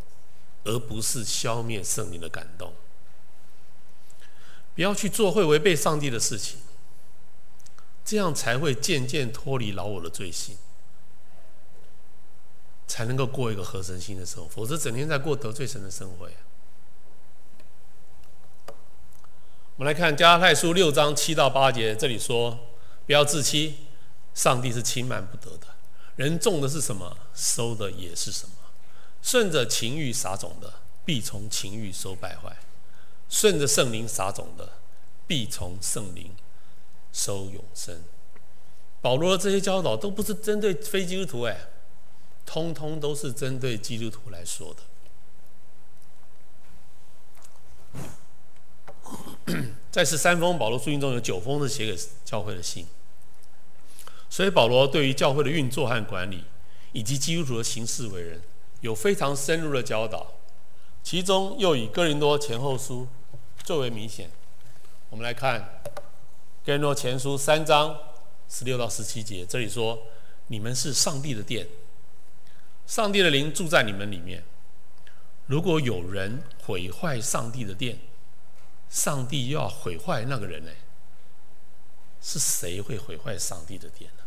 [0.64, 2.74] 而不是消灭圣灵的感动。
[4.76, 6.60] 不要去做会违背上帝的事情。
[8.10, 10.58] 这样才会渐渐脱离老我的罪性，
[12.88, 14.50] 才能够过一个合神心的生活。
[14.50, 16.28] 否则，整天在过得罪神的生活。
[19.76, 22.58] 我们来看加拉太书六章七到八节，这里说
[23.06, 23.86] ：“不要自欺，
[24.34, 25.68] 上帝是轻慢不得的。
[26.16, 28.56] 人种的是什么，收的也是什么。
[29.22, 30.74] 顺着情欲撒种的，
[31.06, 32.50] 必从情欲收败坏；
[33.30, 34.68] 顺着圣灵撒种的，
[35.28, 36.36] 必从圣灵。”
[37.12, 38.04] 收永生。
[39.02, 41.58] 保罗的这些教导都不是针对非基督徒，哎，
[42.46, 44.82] 通通都是针对基督徒来说的。
[49.90, 52.86] 在十三封保罗书信中有九封是写给教会的信，
[54.30, 56.44] 所以保罗对于教会的运作和管理，
[56.92, 58.42] 以及基督徒的行事为人，
[58.82, 60.34] 有非常深入的教导。
[61.02, 63.08] 其中又以哥林多前后书
[63.64, 64.30] 最为明显。
[65.10, 65.82] 我们来看。
[66.66, 67.98] 哥林多前书三章
[68.50, 69.98] 十六到十七节，这里说
[70.48, 71.68] ：“你们是上帝的殿，
[72.86, 74.44] 上帝的灵住在你们里面。
[75.48, 77.98] 如果有人毁坏上帝的殿，
[78.90, 80.72] 上帝又要毁坏那个人呢？
[82.22, 84.24] 是谁会毁坏上帝的殿呢？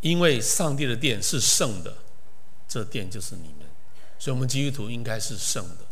[0.00, 1.96] 因为上帝的殿是圣的，
[2.66, 3.66] 这殿就是你们，
[4.18, 5.87] 所以我们基督徒应该是圣的。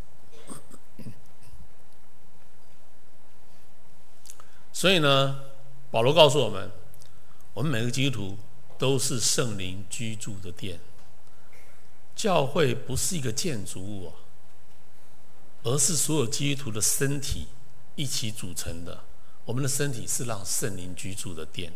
[4.76, 5.40] 所以呢，
[5.90, 6.70] 保罗告诉我们，
[7.54, 8.38] 我们每个基督徒
[8.76, 10.78] 都是圣灵居住的殿。
[12.14, 14.12] 教会不是一个建筑物，
[15.62, 17.48] 而是所有基督徒的身体
[17.94, 19.02] 一起组成的。
[19.46, 21.72] 我们的身体是让圣灵居住的殿。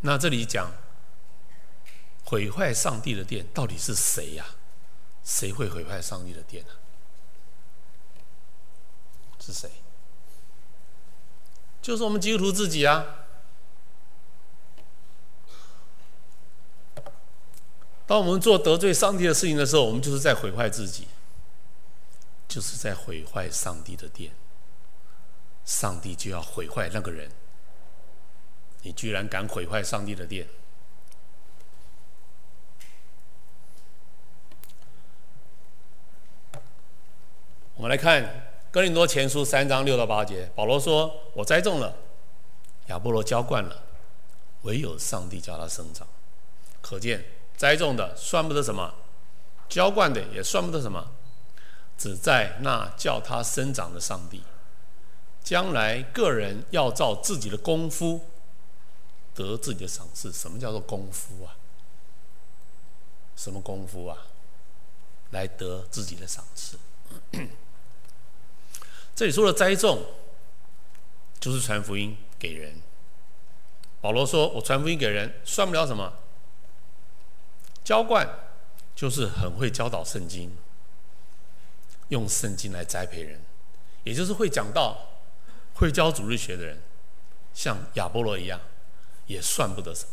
[0.00, 0.70] 那这里讲
[2.26, 4.44] 毁坏上帝的殿，到底是谁呀？
[5.24, 6.72] 谁会毁坏上帝的殿呢？
[9.40, 9.70] 是谁？
[11.86, 13.06] 就是我们基督徒自己啊！
[18.08, 21.06] 当我们做得罪上帝的事情的时候，我们就是在毁坏自己，
[22.48, 24.32] 就是在毁坏上帝的殿。
[25.64, 27.30] 上帝就要毁坏那个人，
[28.82, 30.48] 你居然敢毁坏上帝的殿！
[37.76, 38.45] 我们来看。
[38.76, 41.96] 哥林多前书三章六到八节，保罗说：“我栽种了，
[42.88, 43.82] 亚波罗浇灌了，
[44.64, 46.06] 唯有上帝叫他生长。”
[46.82, 47.24] 可见
[47.56, 48.92] 栽种的算不得什么，
[49.66, 51.10] 浇灌的也算不得什么，
[51.96, 54.42] 只在那叫他生长的上帝。
[55.42, 58.28] 将来个人要照自己的功夫
[59.34, 60.30] 得自己的赏赐。
[60.30, 61.56] 什么叫做功夫啊？
[63.36, 64.18] 什么功夫啊？
[65.30, 66.78] 来得自己的赏赐。
[69.16, 70.04] 这里说的栽种，
[71.40, 72.82] 就是传福音给人。
[74.02, 76.12] 保罗说：“我传福音给人，算不了什么。
[77.82, 78.28] 浇灌，
[78.94, 80.54] 就是很会教导圣经，
[82.08, 83.40] 用圣经来栽培人，
[84.04, 84.98] 也就是会讲道、
[85.72, 86.82] 会教主日学的人，
[87.54, 88.60] 像亚波罗一样，
[89.26, 90.10] 也算不得什么。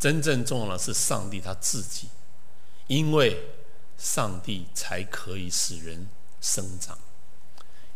[0.00, 2.08] 真正重要的是上帝他自己，
[2.88, 3.40] 因为
[3.96, 6.08] 上帝才可以使人
[6.40, 6.98] 生长。”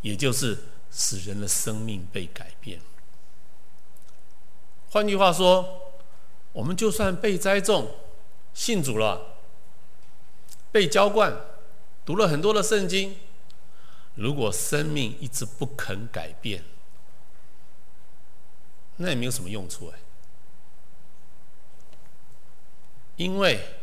[0.03, 0.59] 也就是
[0.91, 2.81] 使人的生命被改变。
[4.91, 5.93] 换句话说，
[6.53, 7.91] 我们就算被栽种、
[8.53, 9.39] 信主了、
[10.71, 11.35] 被浇灌、
[12.05, 13.17] 读了很多的圣经，
[14.15, 16.63] 如果生命一直不肯改变，
[18.97, 19.99] 那也没有什么用处哎，
[23.17, 23.79] 因为。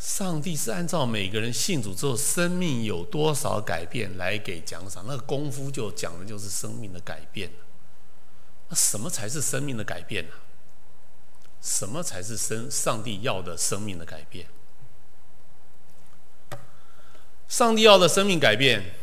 [0.00, 7.52] 上帝是按照每个人信主之后生命有多少改变来给奖赏，那个功夫就讲的就是生命的改变。
[8.68, 10.32] 那什么才是生命的改变呢？
[11.60, 14.46] 什么才是生上帝要的生命的改变？
[17.46, 18.94] 上帝要的生命改变，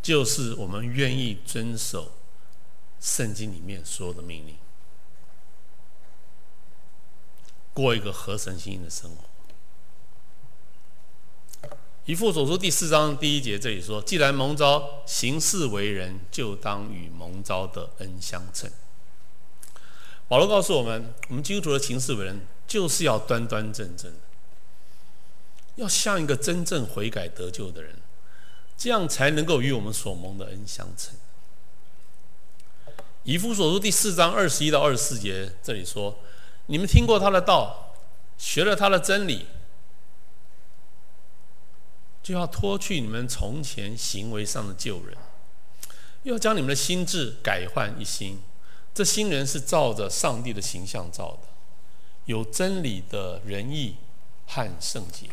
[0.00, 2.12] 就是我们愿意遵守
[2.98, 4.56] 圣经里面所有的命令，
[7.74, 9.27] 过一个合神心意的生活。
[12.08, 18.70] 以弗所书第四章第一节这里说：“既然蒙召行事为人，就当与蒙召的恩相称。”
[20.26, 24.10] 保罗告诉我们，我们基督徒的行事为人，就是要端端正正，
[25.76, 27.96] 要像一个真正悔改得救的人，
[28.74, 31.14] 这样才能够与我们所蒙的恩相称。
[33.24, 36.18] 以弗所书第四章二十一到二十四节这里说
[36.68, 37.92] ：“你们听过他的道，
[38.38, 39.44] 学了他的真理。”
[42.28, 45.16] 就要脱去你们从前行为上的旧人，
[46.24, 48.38] 要将你们的心志改换一新。
[48.92, 51.48] 这新人是照着上帝的形象造的，
[52.26, 53.96] 有真理的仁义
[54.46, 55.26] 和圣洁。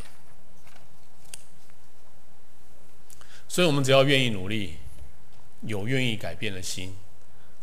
[3.50, 4.78] 所以，我们只要愿意努力，
[5.64, 6.96] 有愿意改变的心，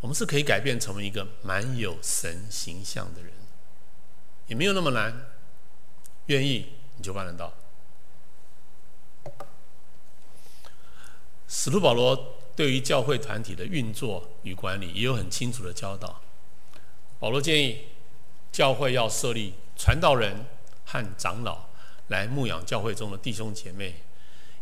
[0.03, 3.33] 我们是可以改变成为一个满有神形象的人，
[4.49, 5.25] 也没有那么难。
[6.27, 7.51] 愿意，你就办得到。
[11.55, 16.18] 使徒保罗对于教会团体的运作与管理也有很清楚的教导。
[17.20, 17.78] 保罗建议
[18.50, 20.46] 教会要设立传道人
[20.86, 21.66] 和长老
[22.09, 23.96] 来牧养教会中的弟兄姐妹，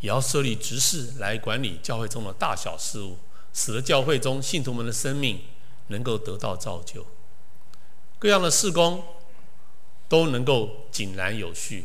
[0.00, 3.16] 也要设立执事来管理教会中的大小事务，
[3.52, 5.40] 使得教会中信徒们的生命
[5.86, 7.06] 能够得到造就，
[8.18, 9.04] 各样的事工
[10.08, 11.84] 都能够井然有序，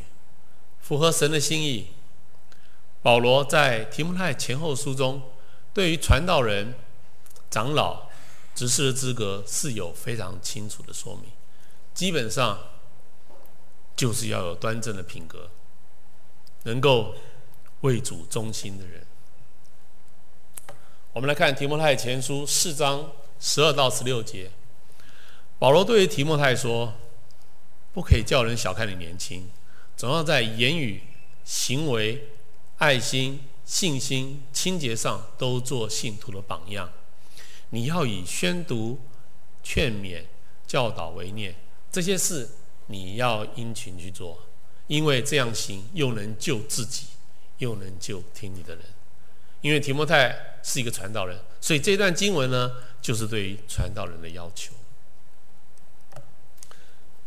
[0.81, 1.89] 符合神的心意。
[3.05, 5.21] 保罗在提摩太前后书中，
[5.71, 6.73] 对于传道人、
[7.51, 8.09] 长老、
[8.55, 11.25] 执事的资格是有非常清楚的说明。
[11.93, 12.57] 基本上
[13.95, 15.51] 就是要有端正的品格，
[16.63, 17.13] 能够
[17.81, 19.05] 为主忠心的人。
[21.13, 24.49] 我们来看提摩太前书四章十二到十六节，
[25.59, 26.91] 保罗对于提摩太说
[27.93, 29.47] ：“不可以叫人小看你年轻，
[29.95, 31.03] 总要在言语、
[31.43, 32.29] 行为、
[32.77, 36.89] 爱心、信心、清洁上都做信徒的榜样。
[37.69, 38.99] 你要以宣读、
[39.63, 40.23] 劝勉、
[40.67, 41.55] 教导为念，
[41.91, 42.49] 这些事
[42.87, 44.39] 你要殷勤去做。”
[44.87, 47.07] 因为这样行，又能救自己，
[47.57, 48.85] 又能救听你的人。
[49.61, 52.71] 因为提摩太是一个传道人，所以这段经文呢，
[53.01, 54.73] 就是对于传道人的要求。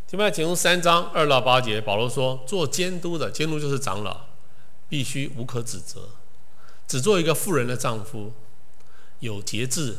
[0.07, 4.28] 提摩太前书三章二到八节，保罗说：做监督的，监督就是长老，
[4.89, 6.11] 必须无可指责，
[6.86, 8.32] 只做一个妇人的丈夫，
[9.20, 9.99] 有节制，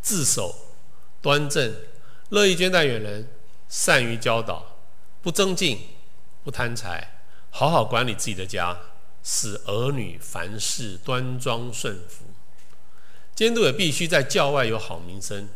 [0.00, 0.54] 自守，
[1.20, 1.74] 端正，
[2.30, 3.28] 乐意捐待远人，
[3.68, 4.78] 善于教导，
[5.22, 5.80] 不增进。
[6.44, 8.74] 不贪财，好好管理自己的家，
[9.22, 12.24] 使儿女凡事端庄顺服。
[13.34, 15.50] 监督也必须在教外有好名声，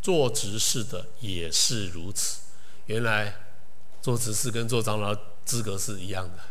[0.00, 2.40] 做执事的也是如此。
[2.86, 3.36] 原来
[4.00, 6.42] 做执事跟做长老资格是一样的，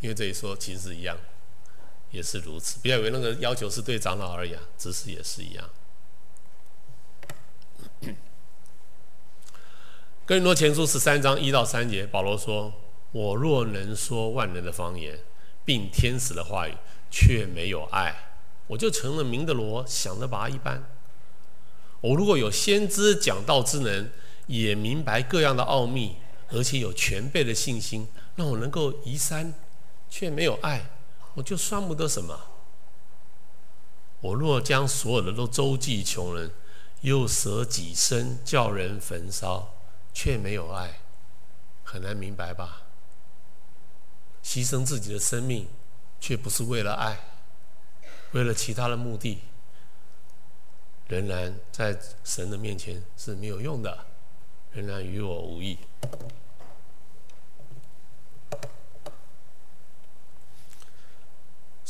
[0.00, 1.16] 因为这里说其实是一样，
[2.10, 2.78] 也是如此。
[2.80, 5.70] 不要以为那个要求是对长老而已，执事也是一样。
[10.26, 12.72] 哥林多前书十三章一到三节，保罗说。
[13.12, 15.18] 我若能说万人的方言，
[15.64, 16.76] 并天使的话语，
[17.10, 18.14] 却没有爱，
[18.68, 20.88] 我就成了明的罗，响的鈸一般。
[22.00, 24.08] 我如果有先知讲道之能，
[24.46, 26.18] 也明白各样的奥秘，
[26.50, 29.52] 而且有全备的信心，让我能够移山，
[30.10, 30.84] 却没有爱，
[31.34, 32.38] 我就算不得什么。
[34.20, 36.50] 我若将所有的都周济穷人，
[37.00, 39.72] 又舍己身叫人焚烧，
[40.12, 41.00] 却没有爱，
[41.82, 42.82] 很难明白吧？
[44.44, 45.68] 牺牲自己的生命，
[46.20, 47.18] 却不是为了爱，
[48.32, 49.38] 为了其他的目的，
[51.08, 54.06] 仍然在神的面前是没有用的，
[54.72, 55.78] 仍然与我无异。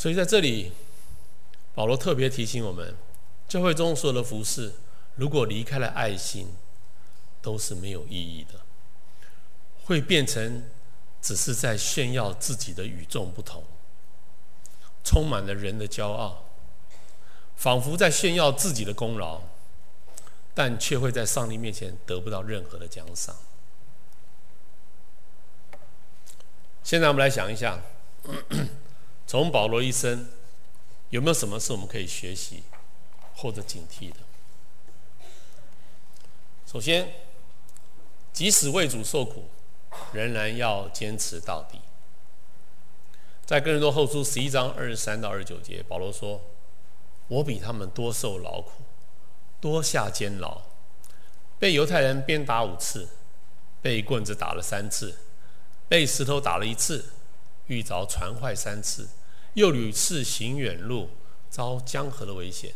[0.01, 0.73] 所以在这里，
[1.75, 2.97] 保罗特别提醒我们：
[3.47, 4.73] 教会中所有的服饰，
[5.17, 6.55] 如果离开了爱心，
[7.43, 8.61] 都是没有意义的，
[9.85, 10.65] 会变成。
[11.21, 13.63] 只是在炫耀自己的与众不同，
[15.05, 16.47] 充满了人的骄傲，
[17.57, 19.43] 仿佛在炫耀自己的功劳，
[20.55, 23.37] 但却会在上帝面前得不到任何的奖赏。
[26.83, 27.79] 现在我们来想一下，
[29.31, 30.27] 从保罗一生
[31.11, 32.65] 有没有什么是我们可以学习
[33.37, 34.17] 或者警惕的？
[36.67, 37.13] 首先，
[38.33, 39.49] 即使为主受苦。
[40.13, 41.81] 仍然要坚持到底。
[43.47, 46.41] 在哥林多后书十一章二十三到二十九节，保罗说
[47.29, 48.83] ：“我比他们多受劳苦，
[49.61, 50.61] 多下监牢，
[51.57, 53.09] 被犹太人鞭打五次，
[53.81, 55.17] 被棍子打了三次，
[55.89, 57.13] 被石头打了一次，
[57.67, 59.09] 遇着船坏三次，
[59.55, 61.11] 又屡次行远路，
[61.49, 62.75] 遭江河的危险、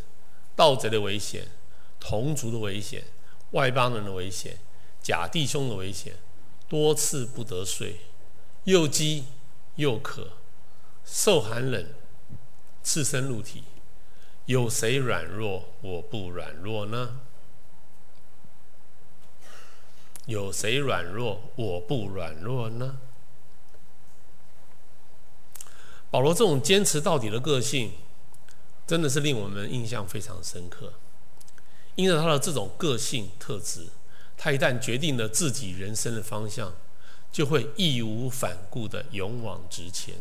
[0.57, 1.49] 盗贼的危险、
[1.99, 3.05] 同族的危险、
[3.53, 4.59] 外邦人的危险、
[5.03, 6.17] 假弟兄的危险。”
[6.67, 8.01] 多次不得睡，
[8.65, 9.27] 又饥
[9.77, 10.39] 又渴，
[11.05, 11.87] 受寒冷，
[12.83, 13.65] 赤身露体。
[14.47, 17.21] 有谁软弱，我不软弱呢？
[20.27, 22.99] 有谁软弱，我不软弱呢？
[26.15, 27.91] 保罗这种坚持到底的个性，
[28.87, 30.93] 真的是令我们印象非常深刻。
[31.97, 33.89] 因着他的这种个性特质。
[34.37, 36.73] 他一旦决定了自己人生的方向，
[37.33, 40.15] 就会义无反顾地勇往直前。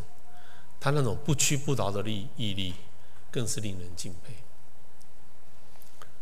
[0.80, 2.74] 他那种不屈不挠的力毅力，
[3.30, 4.34] 更是令人敬佩。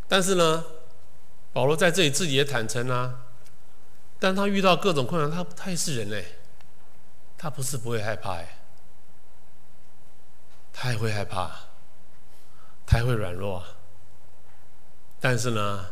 [0.07, 0.67] 但是呢，
[1.55, 3.25] 保罗在这里自己也坦诚啊，
[4.19, 6.27] 当他遇到各种困难，他他也是人嘞，
[7.39, 8.62] 他不是不会害怕哎，
[10.73, 11.51] 他也会害怕，
[12.87, 13.63] 他也会软弱。
[15.21, 15.87] 但是呢，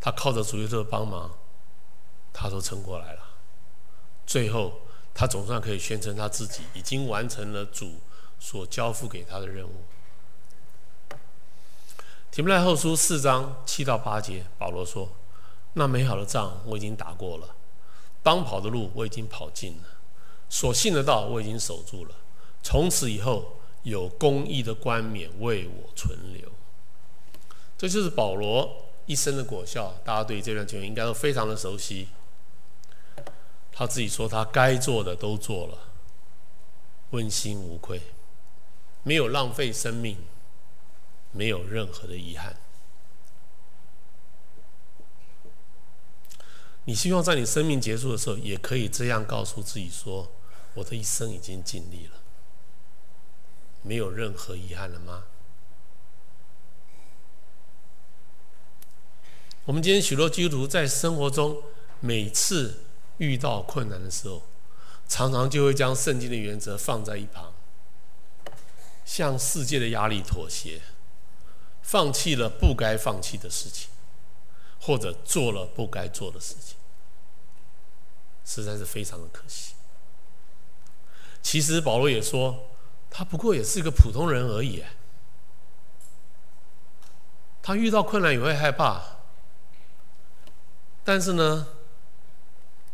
[0.00, 1.30] 他靠着主耶稣的帮忙。
[2.40, 3.20] 他都撑过来了，
[4.24, 4.80] 最后
[5.12, 7.98] 他总算可以宣称他自己已经完成了主
[8.38, 9.82] 所交付给他的任务。
[12.30, 15.10] 提摩太后书四章七到八节，保罗说
[15.74, 17.56] ：“那美好的仗我已经打过了，
[18.22, 19.88] 当跑的路我已经跑尽了，
[20.48, 22.14] 所信的道我已经守住了。
[22.62, 26.50] 从此以后，有公义的冠冕为我存留。”
[27.78, 29.94] 这就是保罗一生的果效。
[30.04, 32.08] 大家对这段经文应该都非常的熟悉。
[33.72, 35.78] 他自己说：“他该做的都做了，
[37.10, 38.00] 问心无愧。
[39.04, 40.18] 没有浪费生命，
[41.30, 42.56] 没有任何的遗憾。
[46.86, 50.32] 你希望在你生命结束的时候，也可以这样告诉自己说
[50.74, 52.18] ：“我的一生已经尽力了，
[53.82, 55.24] 没有任何遗憾了吗？”
[59.66, 61.62] 我们今天许多基督徒在生活中，
[62.00, 62.84] 每次
[63.18, 64.42] 遇到困难的时候，
[65.06, 67.52] 常常就会将圣经的原则放在一旁，
[69.04, 70.80] 向世界的压力妥协，
[71.82, 73.90] 放弃了不该放弃的事情，
[74.80, 76.78] 或者做了不该做的事情，
[78.46, 79.74] 实在是非常的可惜。
[81.42, 82.70] 其实保罗也说，
[83.10, 84.84] 他不过也是一个普通人而已，
[87.62, 89.02] 他遇到困难也会害怕。
[91.04, 91.66] 但是呢，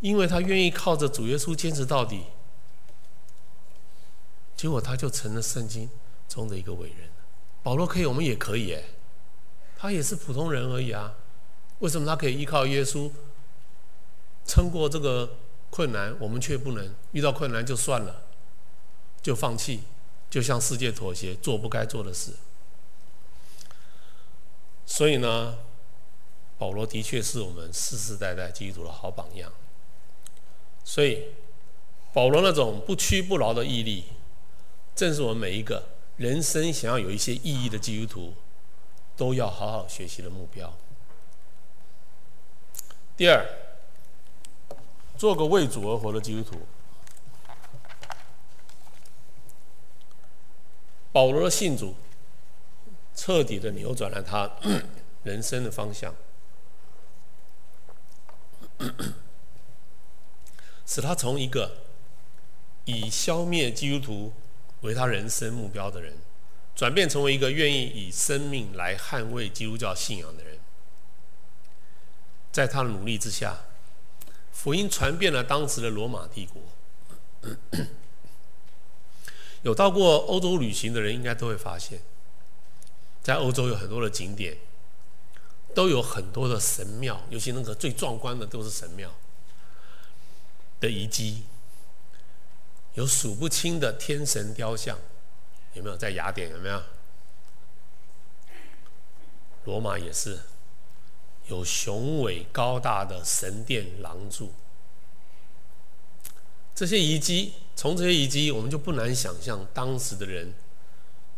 [0.01, 2.25] 因为他愿意靠着主耶稣坚持到底，
[4.57, 5.91] 结果他就成了圣经
[6.29, 7.11] 中的一个伟人。
[7.63, 8.83] 保罗可以，我们也可以哎，
[9.77, 11.15] 他也是普通人而已啊。
[11.81, 13.11] 为什么他可以依靠耶稣
[14.47, 15.37] 撑过这个
[15.71, 16.95] 困难，我们却不能？
[17.13, 18.23] 遇到困难就算了，
[19.21, 19.83] 就放弃，
[20.35, 22.33] 就向世界妥协，做不该做的事。
[24.85, 25.57] 所以呢，
[26.59, 29.53] 保罗的确是我们世世代代基督徒的好榜样，
[30.83, 31.29] 所以
[32.13, 34.07] 保罗那种不屈不挠的毅力，
[34.97, 35.81] 正是我们每一个
[36.17, 38.35] 人生想要有一些意义的基督徒
[39.17, 40.77] 都要好好学习的目标。
[43.17, 43.47] 第二，
[45.17, 46.59] 做个为主而活的基督徒。
[51.15, 51.95] 保罗的信主，
[53.15, 54.51] 彻底的扭转了他
[55.23, 56.13] 人生的方向。
[60.85, 61.71] 使他从一个
[62.85, 64.33] 以消灭基督徒
[64.81, 66.17] 为他人生目标的人，
[66.75, 70.59] 转变成为一个愿意以生命来捍卫基督教信仰的人。
[72.51, 73.57] 在他的努力之下，
[74.51, 76.61] 福音传遍了当时的罗马帝国。
[79.65, 82.01] 有到过欧洲旅行的人，应该都会发现，
[83.23, 84.57] 在欧洲有很多的景点。
[85.75, 89.13] 都有很多的神庙，尤其那个最壮观的都是神庙
[90.79, 91.43] 的遗迹，
[92.95, 94.97] 有数不清的天神雕像，
[95.73, 95.97] 有没有？
[95.97, 96.81] 在雅典有没有？
[99.65, 100.39] 罗马也是，
[101.49, 104.53] 有雄伟高大的神殿廊柱。
[106.75, 110.53] 这些遗迹，从这些遗迹，我们就不难想象当时的人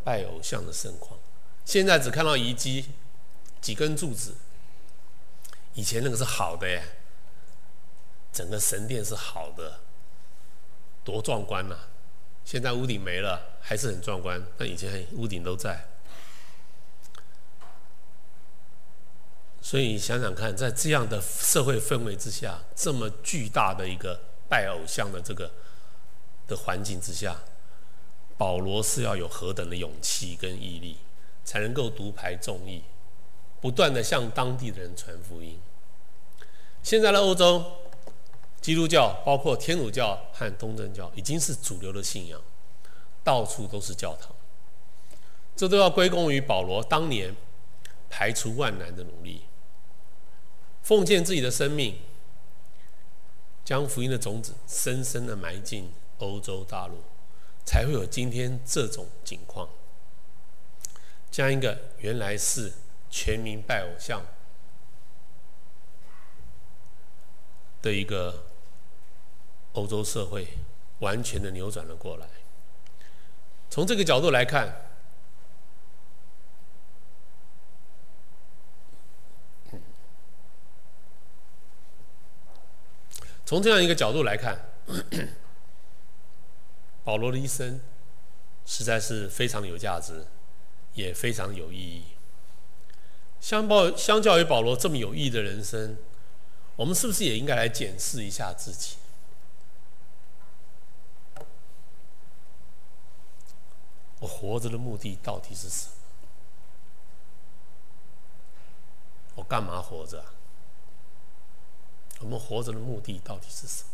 [0.03, 1.19] 拜偶像的盛况。
[1.65, 2.87] 现在只看到遗迹。
[3.59, 4.37] 几根柱子，
[5.75, 6.85] 以前那个是好的耶，
[8.33, 9.81] 整个神殿是好的，
[11.03, 11.77] 多壮观呐！
[12.45, 15.89] 现在屋顶没了，还是很壮观，但以前屋顶都在。
[19.61, 25.51] 所以想想看，在这样的社会氛围之下，这么巨大的一个拜偶像的这个
[26.47, 27.37] 的环境之下，
[28.37, 30.99] 保罗是要有何等的勇气跟毅力，
[31.45, 32.83] 才能够独排众议。
[33.59, 35.59] 不断的向当地的人传福音。
[36.83, 37.65] 现在的欧洲，
[38.61, 42.41] 基督教包括天主教和东正教已经是主流的信仰，
[43.25, 44.31] 到处都是教堂。
[45.57, 47.35] 这都要归功于保罗当年
[48.11, 49.41] 排除万难的努力，
[50.83, 51.99] 奉献自己的生命，
[53.67, 57.03] 将福音的种子深深的埋进欧洲大陆，
[57.67, 59.69] 才会有今天这种景况。
[61.31, 62.73] 将一个原来是。
[63.09, 64.21] 全民拜偶像
[67.81, 68.45] 的一个
[69.73, 70.47] 欧洲社会，
[70.99, 72.27] 完全的扭转了过来。
[73.71, 74.86] 从这个角度来看，
[83.47, 84.59] 从这样一个角度来看，
[87.05, 87.81] 保罗的一生
[88.67, 90.27] 实在是非常有价值，
[90.95, 92.03] 也非常有意义。
[93.41, 95.97] 相报相较于保罗这么有意义的人生，
[96.75, 98.97] 我们是不是也应该来检视一下自己？
[104.19, 105.93] 我活着的目的到底是什么？
[109.37, 110.25] 我干嘛活着？
[112.21, 113.91] 我们活着的目的到底是什么？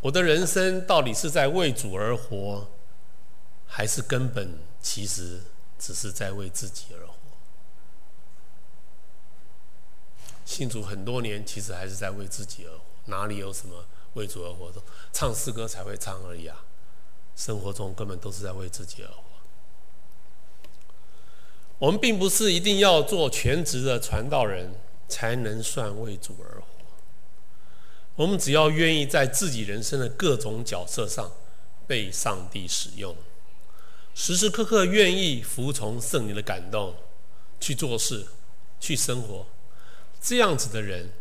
[0.00, 2.68] 我的人生到底是在为主而活，
[3.66, 5.42] 还是根本其实？
[5.78, 7.12] 只是在为自己而活。
[10.46, 12.82] 信主很多年，其实还是在为自己而活。
[13.04, 13.84] 哪里有什么
[14.14, 14.82] 为主而活的？
[15.12, 16.64] 唱诗歌才会唱而已啊！
[17.36, 19.22] 生活中根本都是在为自己而活。
[21.78, 24.74] 我们并不是一定要做全职的传道人
[25.08, 26.66] 才能算为主而活。
[28.14, 31.30] 我们只要愿意在自己人生的各种角色上
[31.86, 33.14] 被上帝使用，
[34.14, 36.94] 时时刻刻愿意服从圣灵的感动
[37.60, 38.26] 去做事、
[38.80, 39.46] 去生活，
[40.18, 41.12] 这样子的人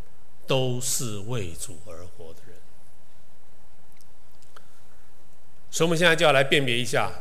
[0.48, 2.56] 都是为主而活的人。
[5.70, 7.12] 所以，我们现在就要来辨别一下。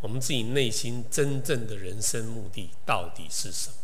[0.00, 3.76] 我们自己内心真正的人生目的到底是什么？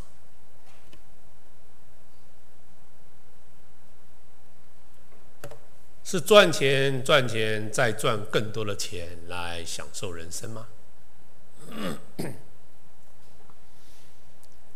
[6.04, 10.68] 是赚钱、赚钱，再赚更多的钱来享受人生吗？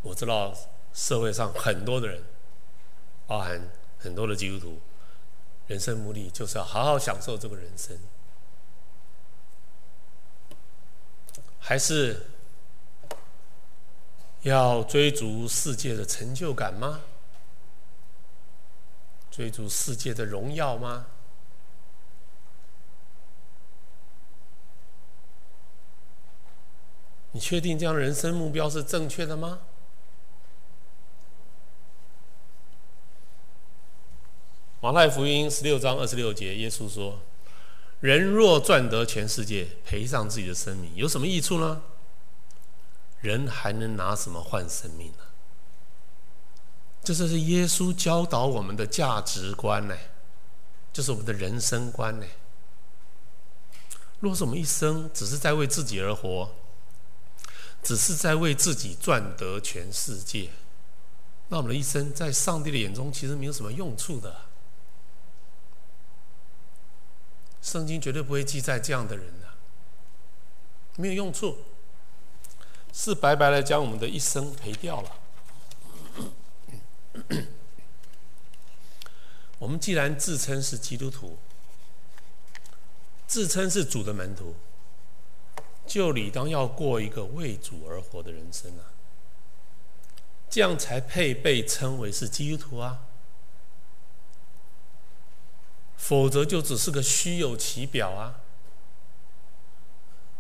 [0.03, 0.53] 我知道
[0.93, 2.25] 社会上很多的人，
[3.27, 4.81] 包含很多的基督徒，
[5.69, 7.97] 人生目的就是要好好享受这个人生。
[11.69, 12.25] 还是
[14.41, 17.03] 要追逐世界的成就感吗？
[19.31, 21.05] 追逐世界的荣耀吗？
[27.33, 29.61] 你确定这样人生目标是正确的吗？
[34.81, 37.21] 马太福音十六章二十六节，耶稣说。
[38.01, 41.83] 人若赚得全世界，赔上自己的生命，有什么益处呢？
[43.21, 45.19] 人还能拿什么换生命呢？
[47.03, 49.97] 这就是耶稣教导我们的价值观呢，
[50.93, 52.27] 就是我们的人生观呢。
[54.21, 56.55] 若是我们一生只是在为自己而活，
[57.83, 60.51] 只是在为自己赚得全世界，
[61.49, 64.48] 那我们的一生在上帝的眼中其实没有什么用处的。
[67.61, 69.49] 圣经绝对不会记载这样的人的，
[70.97, 71.59] 没有用处，
[72.93, 75.13] 是白白的将我们的一生赔掉了。
[79.59, 81.37] 我们既然自称是基督徒，
[83.27, 84.55] 自称是主的门徒，
[85.87, 88.95] 就理当要过一个为主而活的人生啊，
[90.49, 93.08] 这样才配被称为是基督徒啊。
[96.09, 98.41] 否则就只是个虚有其表啊，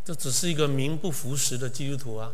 [0.03, 2.33] 这只是一个名不符实的基督徒啊。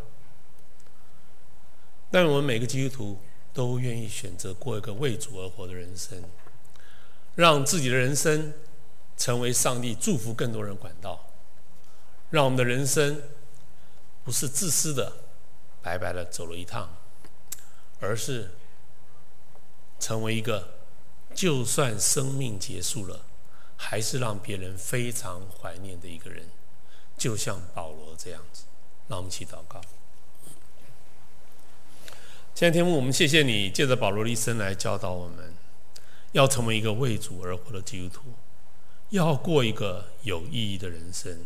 [2.12, 3.18] 但我们每个基督徒
[3.52, 6.22] 都愿意选择过一个为主而活的人生，
[7.34, 8.54] 让自己的人生
[9.16, 11.26] 成为上帝祝福更多人管道，
[12.30, 13.20] 让我们的人生
[14.22, 15.12] 不是自私的
[15.82, 16.88] 白白的走了一趟，
[17.98, 18.52] 而是
[19.98, 20.73] 成为一个。
[21.34, 23.26] 就算生命结束了，
[23.76, 26.46] 还是让别人非常怀念的一个人，
[27.18, 28.64] 就像保罗这样子。
[29.08, 29.80] 让我们一起祷告。
[32.54, 35.54] 现在天父，我们谢谢你借着保罗的一生来教导我们，
[36.32, 38.22] 要成为一个为主而活的基督徒，
[39.10, 41.44] 要过一个有意义的人生。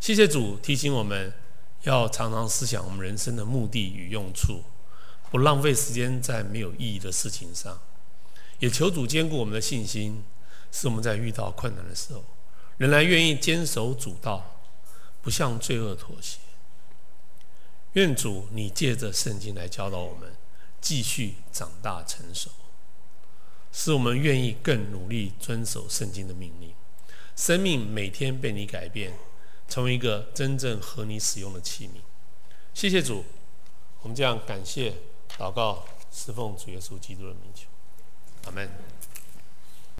[0.00, 1.32] 谢谢主提醒我们，
[1.84, 4.64] 要常常思想我们人生的目的与用处，
[5.30, 7.80] 不浪费时间在没有意义的事情上。
[8.58, 10.24] 也求主坚固我们的信心，
[10.72, 12.24] 使我们在遇到困难的时候，
[12.78, 14.62] 仍然愿意坚守主道，
[15.20, 16.38] 不向罪恶妥协。
[17.92, 20.34] 愿主你借着圣经来教导我们，
[20.80, 22.50] 继续长大成熟，
[23.72, 26.74] 使我们愿意更努力遵守圣经的命令，
[27.34, 29.18] 生命每天被你改变，
[29.68, 32.00] 成为一个真正合你使用的器皿。
[32.74, 33.24] 谢谢主，
[34.02, 34.94] 我们这样感谢
[35.38, 37.66] 祷告，侍奉主耶稣基督的名求。
[38.46, 38.95] 阿门。